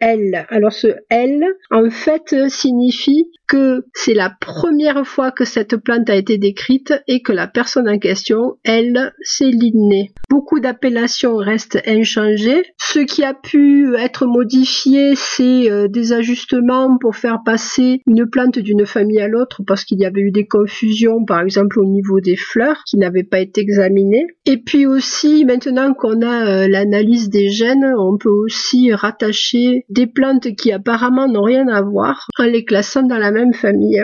L. 0.00 0.46
Alors 0.48 0.72
ce 0.72 0.88
L, 1.10 1.44
en 1.70 1.90
fait, 1.90 2.34
signifie 2.48 3.30
que 3.46 3.84
c'est 3.94 4.14
la 4.14 4.32
première 4.40 5.06
fois 5.06 5.30
que 5.30 5.44
cette 5.44 5.76
plante 5.76 6.10
a 6.10 6.16
été 6.16 6.38
décrite 6.38 6.92
et 7.06 7.22
que 7.22 7.32
la 7.32 7.46
personne 7.46 7.88
en 7.88 7.98
question, 7.98 8.56
elle, 8.64 9.12
c'est 9.22 9.50
Linné. 9.50 10.10
Beaucoup 10.28 10.58
d'appellations 10.58 11.36
restent 11.36 11.80
inchangées. 11.86 12.64
Ce 12.78 12.98
qui 12.98 13.22
a 13.22 13.34
pu 13.34 13.94
être 13.96 14.26
modifié, 14.26 15.14
euh, 15.42 15.88
des 15.88 16.12
ajustements 16.12 16.98
pour 16.98 17.16
faire 17.16 17.42
passer 17.44 18.00
une 18.06 18.28
plante 18.28 18.58
d'une 18.58 18.86
famille 18.86 19.20
à 19.20 19.28
l'autre 19.28 19.62
parce 19.66 19.84
qu'il 19.84 20.00
y 20.00 20.04
avait 20.04 20.20
eu 20.20 20.30
des 20.30 20.46
confusions, 20.46 21.24
par 21.24 21.40
exemple 21.40 21.78
au 21.80 21.84
niveau 21.84 22.20
des 22.20 22.36
fleurs 22.36 22.82
qui 22.86 22.96
n'avaient 22.96 23.24
pas 23.24 23.40
été 23.40 23.60
examinées. 23.60 24.26
Et 24.44 24.58
puis 24.58 24.86
aussi, 24.86 25.44
maintenant 25.44 25.94
qu'on 25.94 26.22
a 26.22 26.46
euh, 26.46 26.68
l'analyse 26.68 27.28
des 27.28 27.48
gènes, 27.48 27.92
on 27.98 28.16
peut 28.16 28.30
aussi 28.30 28.92
rattacher 28.92 29.84
des 29.88 30.06
plantes 30.06 30.54
qui 30.56 30.72
apparemment 30.72 31.28
n'ont 31.28 31.42
rien 31.42 31.68
à 31.68 31.82
voir 31.82 32.26
en 32.38 32.44
les 32.44 32.64
classant 32.64 33.02
dans 33.02 33.18
la 33.18 33.30
même 33.30 33.54
famille. 33.54 34.02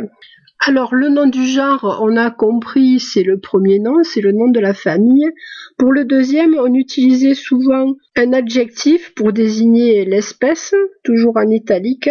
Alors 0.64 0.94
le 0.94 1.08
nom 1.08 1.26
du 1.26 1.44
genre, 1.44 1.98
on 2.02 2.16
a 2.16 2.30
compris, 2.30 3.00
c'est 3.00 3.24
le 3.24 3.40
premier 3.40 3.80
nom, 3.80 4.04
c'est 4.04 4.20
le 4.20 4.30
nom 4.30 4.46
de 4.46 4.60
la 4.60 4.74
famille. 4.74 5.28
Pour 5.76 5.90
le 5.90 6.04
deuxième, 6.04 6.54
on 6.54 6.72
utilisait 6.72 7.34
souvent 7.34 7.96
un 8.14 8.32
adjectif 8.32 9.12
pour 9.14 9.32
désigner 9.32 10.04
l'espèce, 10.04 10.72
toujours 11.02 11.36
en 11.36 11.50
italique 11.50 12.08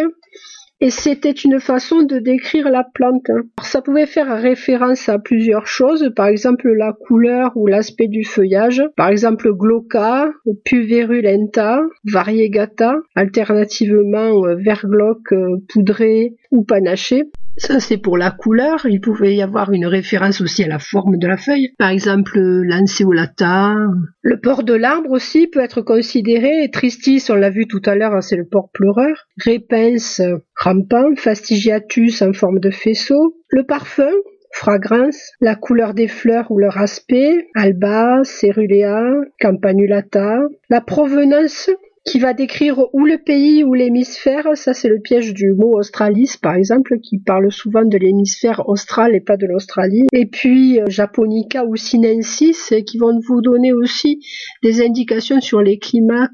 et 0.82 0.90
c'était 0.90 1.30
une 1.32 1.60
façon 1.60 2.02
de 2.02 2.18
décrire 2.18 2.68
la 2.70 2.84
plante. 2.84 3.28
ça 3.62 3.82
pouvait 3.82 4.08
faire 4.08 4.36
référence 4.42 5.08
à 5.10 5.20
plusieurs 5.20 5.68
choses, 5.68 6.12
par 6.16 6.26
exemple 6.26 6.70
la 6.72 6.92
couleur 6.92 7.52
ou 7.56 7.68
l'aspect 7.68 8.08
du 8.08 8.24
feuillage, 8.24 8.82
par 8.98 9.10
exemple 9.10 9.54
glauca, 9.54 10.32
puverulenta, 10.66 11.84
variegata, 12.04 12.96
alternativement 13.16 14.44
euh, 14.44 14.56
vergloc 14.56 15.32
euh, 15.32 15.58
poudré 15.70 16.34
ou 16.52 16.64
panaché. 16.64 17.24
Ça, 17.58 17.80
c'est 17.80 17.98
pour 17.98 18.18
la 18.18 18.32
couleur. 18.32 18.86
Il 18.86 19.02
pouvait 19.02 19.36
y 19.36 19.42
avoir 19.42 19.72
une 19.72 19.86
référence 19.86 20.42
aussi 20.42 20.64
à 20.64 20.68
la 20.68 20.80
forme 20.80 21.18
de 21.18 21.28
la 21.28 21.38
feuille. 21.38 21.74
Par 21.78 21.90
exemple, 21.90 22.40
lanceolata. 22.40 23.76
Le 24.22 24.40
port 24.40 24.64
de 24.64 24.74
l'arbre 24.74 25.12
aussi 25.12 25.48
peut 25.48 25.60
être 25.60 25.82
considéré. 25.82 26.70
Tristis, 26.72 27.24
on 27.30 27.36
l'a 27.36 27.50
vu 27.50 27.68
tout 27.68 27.82
à 27.86 27.96
l'heure, 27.96 28.24
c'est 28.24 28.38
le 28.38 28.48
port 28.48 28.70
pleureur. 28.74 29.28
Repens, 29.46 30.22
rampant. 30.56 31.16
Fastigiatus 31.16 32.22
en 32.22 32.34
forme 32.34 32.60
de 32.60 32.72
faisceau. 32.72 33.36
Le 33.50 33.66
parfum, 33.66 34.12
fragrance, 34.54 35.32
la 35.42 35.56
couleur 35.56 35.94
des 35.94 36.08
fleurs 36.08 36.52
ou 36.52 36.58
leur 36.58 36.78
aspect, 36.78 37.48
alba, 37.56 38.24
cerulea, 38.24 39.02
campanulata, 39.40 40.40
la 40.70 40.82
provenance, 40.82 41.70
qui 42.06 42.20
va 42.20 42.34
décrire 42.34 42.80
ou 42.94 43.06
le 43.06 43.18
pays 43.18 43.64
ou 43.64 43.74
l'hémisphère. 43.74 44.48
Ça, 44.56 44.74
c'est 44.74 44.90
le 44.90 45.00
piège 45.00 45.34
du 45.34 45.54
mot 45.54 45.78
australis, 45.78 46.36
par 46.42 46.56
exemple, 46.56 47.00
qui 47.00 47.20
parle 47.20 47.52
souvent 47.52 47.86
de 47.86 47.98
l'hémisphère 47.98 48.68
austral 48.68 49.16
et 49.16 49.22
pas 49.22 49.38
de 49.38 49.46
l'Australie. 49.46 50.08
Et 50.14 50.26
puis, 50.26 50.80
euh, 50.80 50.86
japonica 50.88 51.66
ou 51.66 51.76
sinensis, 51.76 52.74
qui 52.86 52.98
vont 52.98 53.20
vous 53.28 53.42
donner 53.42 53.74
aussi 53.74 54.20
des 54.64 54.82
indications 54.82 55.42
sur 55.42 55.62
les 55.62 55.78
climats 55.78 56.30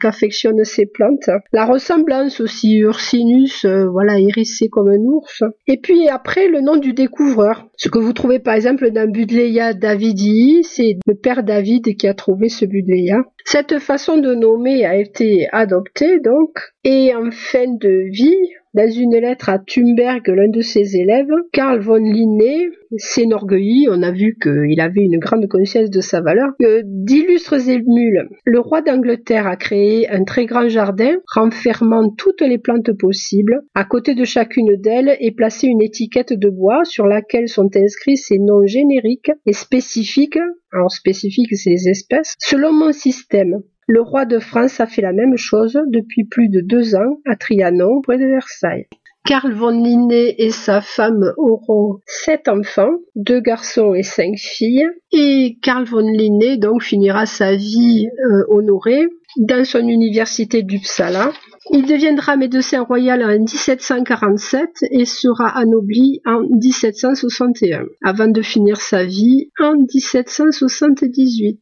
qu'affectionnent 0.00 0.64
ces 0.64 0.86
plantes. 0.86 1.30
La 1.52 1.66
ressemblance 1.66 2.40
aussi, 2.40 2.78
Ursinus, 2.78 3.64
euh, 3.64 3.86
voilà, 3.88 4.18
hérissé 4.18 4.68
comme 4.68 4.88
un 4.88 4.98
ours. 4.98 5.42
Et 5.66 5.78
puis 5.78 6.08
après, 6.08 6.48
le 6.48 6.60
nom 6.60 6.76
du 6.76 6.92
découvreur. 6.92 7.68
Ce 7.76 7.88
que 7.88 7.98
vous 7.98 8.12
trouvez 8.12 8.38
par 8.38 8.54
exemple 8.54 8.90
dans 8.90 9.10
Budleia 9.10 9.74
Davidi, 9.74 10.62
c'est 10.62 10.98
le 11.06 11.14
père 11.14 11.42
David 11.42 11.96
qui 11.96 12.06
a 12.06 12.14
trouvé 12.14 12.48
ce 12.48 12.64
Budleia. 12.64 13.24
Cette 13.44 13.78
façon 13.78 14.16
de 14.18 14.34
nommer 14.34 14.84
a 14.86 14.96
été 14.96 15.48
adoptée 15.52 16.20
donc, 16.20 16.58
et 16.84 17.14
en 17.14 17.30
fin 17.30 17.68
de 17.68 18.08
vie, 18.10 18.36
dans 18.74 18.90
une 18.90 19.14
lettre 19.16 19.50
à 19.50 19.58
Thunberg, 19.58 20.26
l'un 20.28 20.48
de 20.48 20.62
ses 20.62 20.96
élèves, 20.96 21.30
Karl 21.52 21.80
von 21.80 21.96
Linné 21.96 22.70
s'enorgueillit, 22.96 23.86
on 23.90 24.02
a 24.02 24.10
vu 24.10 24.36
qu'il 24.42 24.80
avait 24.80 25.02
une 25.02 25.18
grande 25.18 25.46
conscience 25.46 25.90
de 25.90 26.00
sa 26.00 26.20
valeur, 26.22 26.48
d'illustres 26.84 27.68
émules. 27.68 28.28
Le 28.44 28.60
roi 28.60 28.80
d'Angleterre 28.80 29.46
a 29.46 29.56
créé 29.56 30.08
un 30.10 30.24
très 30.24 30.46
grand 30.46 30.68
jardin 30.68 31.16
renfermant 31.34 32.10
toutes 32.10 32.40
les 32.40 32.58
plantes 32.58 32.92
possibles. 32.98 33.60
À 33.74 33.84
côté 33.84 34.14
de 34.14 34.24
chacune 34.24 34.76
d'elles 34.76 35.16
est 35.20 35.36
placée 35.36 35.66
une 35.66 35.82
étiquette 35.82 36.32
de 36.32 36.48
bois 36.48 36.84
sur 36.84 37.06
laquelle 37.06 37.48
sont 37.48 37.70
inscrits 37.76 38.16
ces 38.16 38.38
noms 38.38 38.66
génériques 38.66 39.30
et 39.46 39.52
spécifiques 39.52 40.38
alors 40.72 40.90
spécifiques 40.90 41.54
ces 41.54 41.88
espèces, 41.88 42.34
selon 42.38 42.72
mon 42.72 42.92
système. 42.92 43.62
Le 43.94 44.00
roi 44.00 44.24
de 44.24 44.38
France 44.38 44.80
a 44.80 44.86
fait 44.86 45.02
la 45.02 45.12
même 45.12 45.36
chose 45.36 45.78
depuis 45.86 46.24
plus 46.24 46.48
de 46.48 46.60
deux 46.60 46.94
ans 46.94 47.20
à 47.26 47.36
Trianon, 47.36 48.00
près 48.00 48.16
de 48.16 48.24
Versailles. 48.24 48.86
Karl 49.26 49.52
von 49.52 49.68
Linné 49.68 50.34
et 50.42 50.50
sa 50.50 50.80
femme 50.80 51.34
auront 51.36 51.98
sept 52.06 52.48
enfants, 52.48 52.94
deux 53.16 53.40
garçons 53.40 53.92
et 53.92 54.02
cinq 54.02 54.38
filles. 54.38 54.88
Et 55.12 55.58
Karl 55.60 55.84
von 55.84 56.10
Linné 56.10 56.56
donc 56.56 56.82
finira 56.82 57.26
sa 57.26 57.54
vie 57.54 58.08
euh, 58.08 58.44
honorée 58.48 59.08
dans 59.36 59.66
son 59.66 59.86
université 59.86 60.62
d'Uppsala. 60.62 61.30
Il 61.70 61.84
deviendra 61.84 62.38
médecin 62.38 62.80
royal 62.84 63.22
en 63.22 63.38
1747 63.38 64.70
et 64.90 65.04
sera 65.04 65.48
anobli 65.48 66.22
en 66.24 66.40
1761, 66.40 67.84
avant 68.02 68.28
de 68.28 68.40
finir 68.40 68.80
sa 68.80 69.04
vie 69.04 69.50
en 69.60 69.74
1778. 69.74 71.60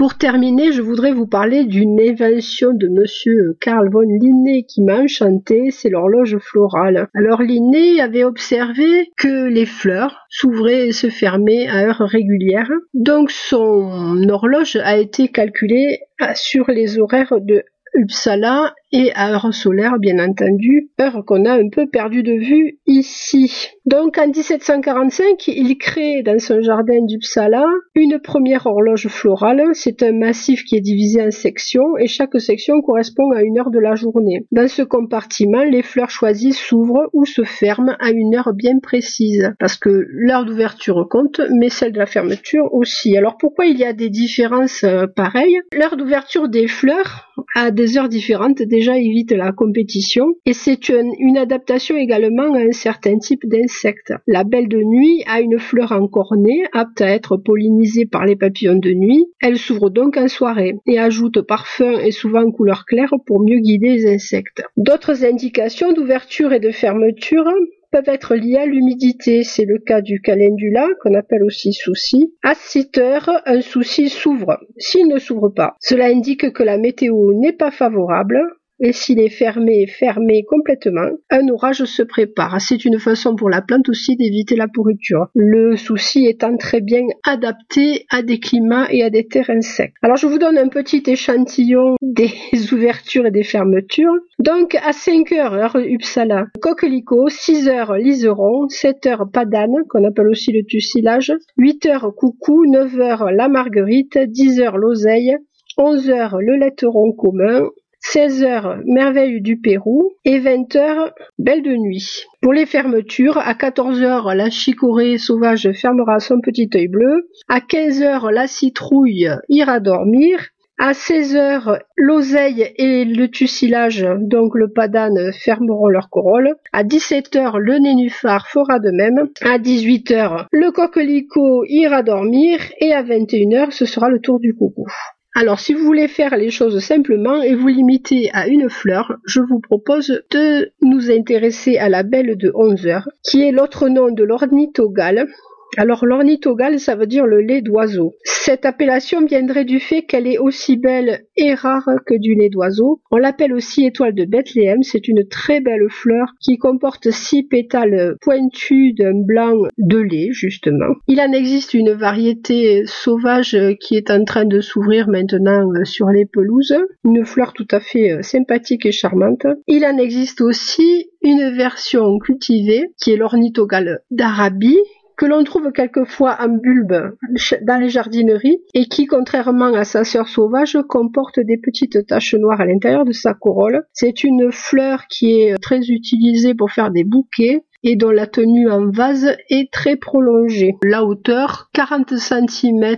Pour 0.00 0.16
terminer, 0.16 0.72
je 0.72 0.80
voudrais 0.80 1.12
vous 1.12 1.26
parler 1.26 1.66
d'une 1.66 2.00
invention 2.00 2.72
de 2.72 2.88
monsieur 2.88 3.58
Karl 3.60 3.90
von 3.90 4.00
Linné 4.00 4.64
qui 4.66 4.80
m'a 4.80 5.00
enchanté, 5.00 5.70
c'est 5.70 5.90
l'horloge 5.90 6.38
florale. 6.38 7.08
Alors 7.14 7.42
Linné 7.42 8.00
avait 8.00 8.24
observé 8.24 9.10
que 9.18 9.44
les 9.44 9.66
fleurs 9.66 10.24
s'ouvraient 10.30 10.88
et 10.88 10.92
se 10.92 11.10
fermaient 11.10 11.68
à 11.68 11.84
heures 11.84 11.98
régulières. 11.98 12.70
Donc 12.94 13.30
son 13.30 14.26
horloge 14.26 14.76
a 14.76 14.96
été 14.96 15.28
calculée 15.28 15.98
sur 16.34 16.70
les 16.70 16.98
horaires 16.98 17.34
de 17.38 17.62
Uppsala 17.94 18.72
et 18.92 19.12
à 19.14 19.32
heure 19.32 19.54
solaire, 19.54 19.98
bien 19.98 20.18
entendu, 20.18 20.90
heure 21.00 21.24
qu'on 21.26 21.44
a 21.44 21.52
un 21.52 21.68
peu 21.68 21.88
perdu 21.88 22.22
de 22.22 22.32
vue 22.32 22.78
ici. 22.86 23.70
Donc 23.86 24.18
en 24.18 24.26
1745, 24.26 25.48
il 25.48 25.76
crée 25.78 26.22
dans 26.22 26.38
son 26.38 26.60
jardin 26.60 27.04
d'Uppsala 27.04 27.64
une 27.94 28.18
première 28.18 28.66
horloge 28.66 29.08
florale. 29.08 29.62
C'est 29.74 30.02
un 30.02 30.12
massif 30.12 30.64
qui 30.64 30.76
est 30.76 30.80
divisé 30.80 31.22
en 31.22 31.30
sections 31.30 31.96
et 31.98 32.06
chaque 32.06 32.40
section 32.40 32.80
correspond 32.82 33.30
à 33.32 33.42
une 33.42 33.58
heure 33.58 33.70
de 33.70 33.78
la 33.78 33.94
journée. 33.94 34.46
Dans 34.52 34.68
ce 34.68 34.82
compartiment, 34.82 35.64
les 35.64 35.82
fleurs 35.82 36.10
choisies 36.10 36.52
s'ouvrent 36.52 37.08
ou 37.12 37.24
se 37.24 37.42
ferment 37.44 37.96
à 38.00 38.10
une 38.10 38.34
heure 38.34 38.52
bien 38.54 38.78
précise 38.82 39.52
parce 39.58 39.76
que 39.76 40.06
l'heure 40.08 40.44
d'ouverture 40.44 41.06
compte, 41.08 41.40
mais 41.50 41.68
celle 41.68 41.92
de 41.92 41.98
la 41.98 42.06
fermeture 42.06 42.72
aussi. 42.72 43.16
Alors 43.16 43.36
pourquoi 43.38 43.66
il 43.66 43.78
y 43.78 43.84
a 43.84 43.92
des 43.92 44.10
différences 44.10 44.84
euh, 44.84 45.06
pareilles? 45.06 45.58
L'heure 45.72 45.96
d'ouverture 45.96 46.48
des 46.48 46.66
fleurs 46.66 47.32
à 47.54 47.70
des 47.70 47.98
heures 47.98 48.08
différentes 48.08 48.62
déjà 48.80 48.96
évite 48.96 49.32
la 49.32 49.52
compétition 49.52 50.32
et 50.46 50.54
c'est 50.54 50.88
une, 50.88 51.36
adaptation 51.36 51.96
également 51.96 52.54
à 52.54 52.60
un 52.60 52.72
certain 52.72 53.18
type 53.18 53.42
d'insectes. 53.44 54.14
La 54.26 54.42
belle 54.42 54.68
de 54.68 54.82
nuit 54.82 55.22
a 55.26 55.42
une 55.42 55.58
fleur 55.58 55.92
encornée 55.92 56.64
apte 56.72 57.02
à 57.02 57.10
être 57.10 57.36
pollinisée 57.36 58.06
par 58.06 58.24
les 58.24 58.36
papillons 58.36 58.78
de 58.78 58.92
nuit. 58.92 59.26
Elle 59.42 59.58
s'ouvre 59.58 59.90
donc 59.90 60.16
en 60.16 60.28
soirée 60.28 60.76
et 60.86 60.98
ajoute 60.98 61.42
parfum 61.42 61.92
et 62.00 62.10
souvent 62.10 62.50
couleur 62.50 62.86
claire 62.86 63.12
pour 63.26 63.42
mieux 63.42 63.58
guider 63.58 63.90
les 63.90 64.06
insectes. 64.06 64.62
D'autres 64.78 65.26
indications 65.26 65.92
d'ouverture 65.92 66.54
et 66.54 66.60
de 66.60 66.70
fermeture 66.70 67.52
peuvent 67.92 68.04
être 68.06 68.34
liées 68.34 68.56
à 68.56 68.66
l'humidité. 68.66 69.42
C'est 69.42 69.66
le 69.66 69.78
cas 69.78 70.00
du 70.00 70.20
calendula, 70.20 70.86
qu'on 71.02 71.14
appelle 71.14 71.42
aussi 71.42 71.74
souci. 71.74 72.32
À 72.42 72.54
7 72.54 72.98
heures, 72.98 73.30
un 73.44 73.60
souci 73.60 74.08
s'ouvre. 74.08 74.58
S'il 74.78 75.08
ne 75.08 75.18
s'ouvre 75.18 75.48
pas, 75.48 75.74
cela 75.80 76.06
indique 76.06 76.52
que 76.52 76.62
la 76.62 76.78
météo 76.78 77.34
n'est 77.34 77.52
pas 77.52 77.70
favorable 77.70 78.40
et 78.80 78.92
s'il 78.92 79.20
est 79.20 79.28
fermé, 79.28 79.86
fermé 79.86 80.44
complètement, 80.48 81.10
un 81.30 81.48
orage 81.48 81.84
se 81.84 82.02
prépare. 82.02 82.60
C'est 82.60 82.84
une 82.84 82.98
façon 82.98 83.36
pour 83.36 83.50
la 83.50 83.62
plante 83.62 83.88
aussi 83.88 84.16
d'éviter 84.16 84.56
la 84.56 84.68
pourriture. 84.68 85.28
Le 85.34 85.76
souci 85.76 86.26
étant 86.26 86.56
très 86.56 86.80
bien 86.80 87.02
adapté 87.24 88.06
à 88.10 88.22
des 88.22 88.40
climats 88.40 88.86
et 88.90 89.02
à 89.02 89.10
des 89.10 89.26
terrains 89.26 89.60
secs. 89.60 89.92
Alors 90.02 90.16
je 90.16 90.26
vous 90.26 90.38
donne 90.38 90.58
un 90.58 90.68
petit 90.68 91.02
échantillon 91.06 91.96
des 92.00 92.30
ouvertures 92.72 93.26
et 93.26 93.30
des 93.30 93.44
fermetures. 93.44 94.14
Donc 94.38 94.74
à 94.76 94.92
5 94.92 95.32
heures, 95.32 95.54
heure 95.54 95.76
Uppsala, 95.76 96.46
coquelicot, 96.60 97.28
6 97.28 97.68
heures 97.68 97.96
liseron, 97.96 98.68
7 98.68 99.06
heures 99.06 99.30
padane, 99.30 99.84
qu'on 99.88 100.04
appelle 100.04 100.28
aussi 100.28 100.52
le 100.52 100.64
tussilage, 100.64 101.32
8 101.58 101.86
heures 101.86 102.14
coucou, 102.16 102.64
9 102.66 103.00
heures 103.00 103.30
la 103.30 103.48
marguerite, 103.48 104.18
10 104.18 104.60
heures 104.60 104.78
l'oseille, 104.78 105.36
11 105.76 106.10
heures 106.10 106.38
le 106.40 106.56
laiteron 106.56 107.12
commun, 107.12 107.68
16 108.12 108.42
heures 108.42 108.78
Merveille 108.86 109.40
du 109.40 109.56
Pérou 109.56 110.10
et 110.24 110.40
20 110.40 110.74
heures 110.74 111.14
Belle 111.38 111.62
de 111.62 111.76
nuit. 111.76 112.24
Pour 112.42 112.52
les 112.52 112.66
fermetures, 112.66 113.38
à 113.38 113.54
14 113.54 114.02
heures 114.02 114.34
la 114.34 114.50
chicorée 114.50 115.16
sauvage 115.16 115.70
fermera 115.80 116.18
son 116.18 116.40
petit 116.40 116.68
œil 116.74 116.88
bleu. 116.88 117.28
À 117.48 117.60
15 117.60 118.02
heures 118.02 118.32
la 118.32 118.48
citrouille 118.48 119.30
ira 119.48 119.78
dormir. 119.78 120.48
À 120.76 120.92
16 120.92 121.36
heures, 121.36 121.78
l'oseille 121.96 122.72
et 122.78 123.04
le 123.04 123.28
tussilage, 123.28 124.04
donc 124.18 124.56
le 124.56 124.72
padane, 124.72 125.30
fermeront 125.32 125.88
leur 125.88 126.10
corolle. 126.10 126.56
À 126.72 126.82
17 126.82 127.36
heures, 127.36 127.58
le 127.60 127.78
nénuphar 127.78 128.48
fera 128.48 128.80
de 128.80 128.90
même. 128.90 129.28
À 129.42 129.58
18 129.58 130.10
heures, 130.10 130.46
le 130.50 130.72
coquelicot 130.72 131.64
ira 131.68 132.02
dormir. 132.02 132.58
Et 132.80 132.92
à 132.92 133.02
21 133.02 133.52
heures, 133.52 133.72
ce 133.72 133.84
sera 133.84 134.08
le 134.08 134.18
tour 134.18 134.40
du 134.40 134.52
coucou. 134.52 134.86
Alors 135.34 135.60
si 135.60 135.74
vous 135.74 135.84
voulez 135.84 136.08
faire 136.08 136.36
les 136.36 136.50
choses 136.50 136.80
simplement 136.80 137.40
et 137.40 137.54
vous 137.54 137.68
limiter 137.68 138.30
à 138.32 138.48
une 138.48 138.68
fleur, 138.68 139.16
je 139.24 139.40
vous 139.40 139.60
propose 139.60 140.22
de 140.30 140.72
nous 140.82 141.10
intéresser 141.10 141.78
à 141.78 141.88
la 141.88 142.02
belle 142.02 142.36
de 142.36 142.50
11 142.54 142.86
heures, 142.86 143.08
qui 143.22 143.42
est 143.42 143.52
l'autre 143.52 143.88
nom 143.88 144.10
de 144.10 144.24
l'ornithogale, 144.24 145.28
alors 145.76 146.04
l'ornithogale, 146.04 146.80
ça 146.80 146.96
veut 146.96 147.06
dire 147.06 147.26
le 147.26 147.40
lait 147.40 147.62
d'oiseau. 147.62 148.12
Cette 148.24 148.66
appellation 148.66 149.24
viendrait 149.24 149.64
du 149.64 149.80
fait 149.80 150.02
qu'elle 150.02 150.26
est 150.26 150.38
aussi 150.38 150.76
belle 150.76 151.24
et 151.36 151.54
rare 151.54 151.88
que 152.06 152.14
du 152.14 152.34
lait 152.34 152.48
d'oiseau. 152.48 153.00
On 153.10 153.16
l'appelle 153.16 153.52
aussi 153.52 153.84
étoile 153.84 154.14
de 154.14 154.24
Bethléem. 154.24 154.82
C'est 154.82 155.08
une 155.08 155.26
très 155.28 155.60
belle 155.60 155.88
fleur 155.88 156.32
qui 156.40 156.58
comporte 156.58 157.10
six 157.10 157.44
pétales 157.44 158.16
pointus 158.20 158.94
d'un 158.94 159.14
blanc 159.14 159.54
de 159.78 159.98
lait, 159.98 160.28
justement. 160.32 160.94
Il 161.06 161.20
en 161.20 161.32
existe 161.32 161.74
une 161.74 161.92
variété 161.92 162.82
sauvage 162.86 163.56
qui 163.80 163.96
est 163.96 164.10
en 164.10 164.24
train 164.24 164.46
de 164.46 164.60
s'ouvrir 164.60 165.08
maintenant 165.08 165.68
sur 165.84 166.08
les 166.08 166.26
pelouses. 166.26 166.76
Une 167.04 167.24
fleur 167.24 167.52
tout 167.52 167.68
à 167.70 167.80
fait 167.80 168.22
sympathique 168.22 168.86
et 168.86 168.92
charmante. 168.92 169.46
Il 169.66 169.84
en 169.84 169.98
existe 169.98 170.40
aussi 170.40 171.10
une 171.22 171.54
version 171.56 172.18
cultivée 172.18 172.86
qui 173.00 173.12
est 173.12 173.16
l'ornithogale 173.16 174.00
d'Arabie 174.10 174.78
que 175.20 175.26
l'on 175.26 175.44
trouve 175.44 175.70
quelquefois 175.70 176.38
en 176.40 176.48
bulbe 176.48 177.14
dans 177.60 177.78
les 177.78 177.90
jardineries 177.90 178.62
et 178.72 178.86
qui, 178.86 179.04
contrairement 179.04 179.74
à 179.74 179.84
sa 179.84 180.02
sœur 180.02 180.26
sauvage, 180.28 180.78
comporte 180.88 181.38
des 181.38 181.58
petites 181.58 182.06
taches 182.06 182.34
noires 182.34 182.62
à 182.62 182.64
l'intérieur 182.64 183.04
de 183.04 183.12
sa 183.12 183.34
corolle. 183.34 183.84
C'est 183.92 184.24
une 184.24 184.50
fleur 184.50 185.04
qui 185.10 185.42
est 185.42 185.58
très 185.60 185.80
utilisée 185.80 186.54
pour 186.54 186.70
faire 186.70 186.90
des 186.90 187.04
bouquets 187.04 187.66
et 187.82 187.96
dont 187.96 188.10
la 188.10 188.26
tenue 188.26 188.70
en 188.70 188.90
vase 188.90 189.36
est 189.50 189.70
très 189.70 189.96
prolongée. 189.96 190.76
La 190.82 191.04
hauteur 191.04 191.68
40 191.74 192.16
cm 192.16 192.96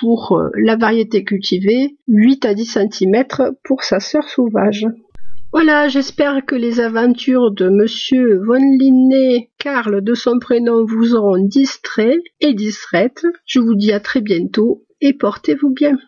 pour 0.00 0.42
la 0.54 0.74
variété 0.74 1.22
cultivée, 1.22 1.96
8 2.08 2.46
à 2.46 2.54
10 2.54 2.78
cm 2.90 3.24
pour 3.62 3.84
sa 3.84 4.00
sœur 4.00 4.28
sauvage. 4.28 4.86
Voilà, 5.52 5.88
j'espère 5.88 6.46
que 6.46 6.54
les 6.54 6.78
aventures 6.78 7.50
de 7.50 7.68
Monsieur 7.68 8.38
von 8.38 8.54
Linné, 8.78 9.50
Karl 9.58 10.00
de 10.00 10.14
son 10.14 10.38
prénom, 10.38 10.84
vous 10.84 11.16
auront 11.16 11.44
distrait 11.44 12.18
et 12.40 12.54
distraite. 12.54 13.26
Je 13.46 13.58
vous 13.58 13.74
dis 13.74 13.90
à 13.90 13.98
très 13.98 14.20
bientôt 14.20 14.86
et 15.00 15.12
portez-vous 15.12 15.70
bien. 15.70 15.98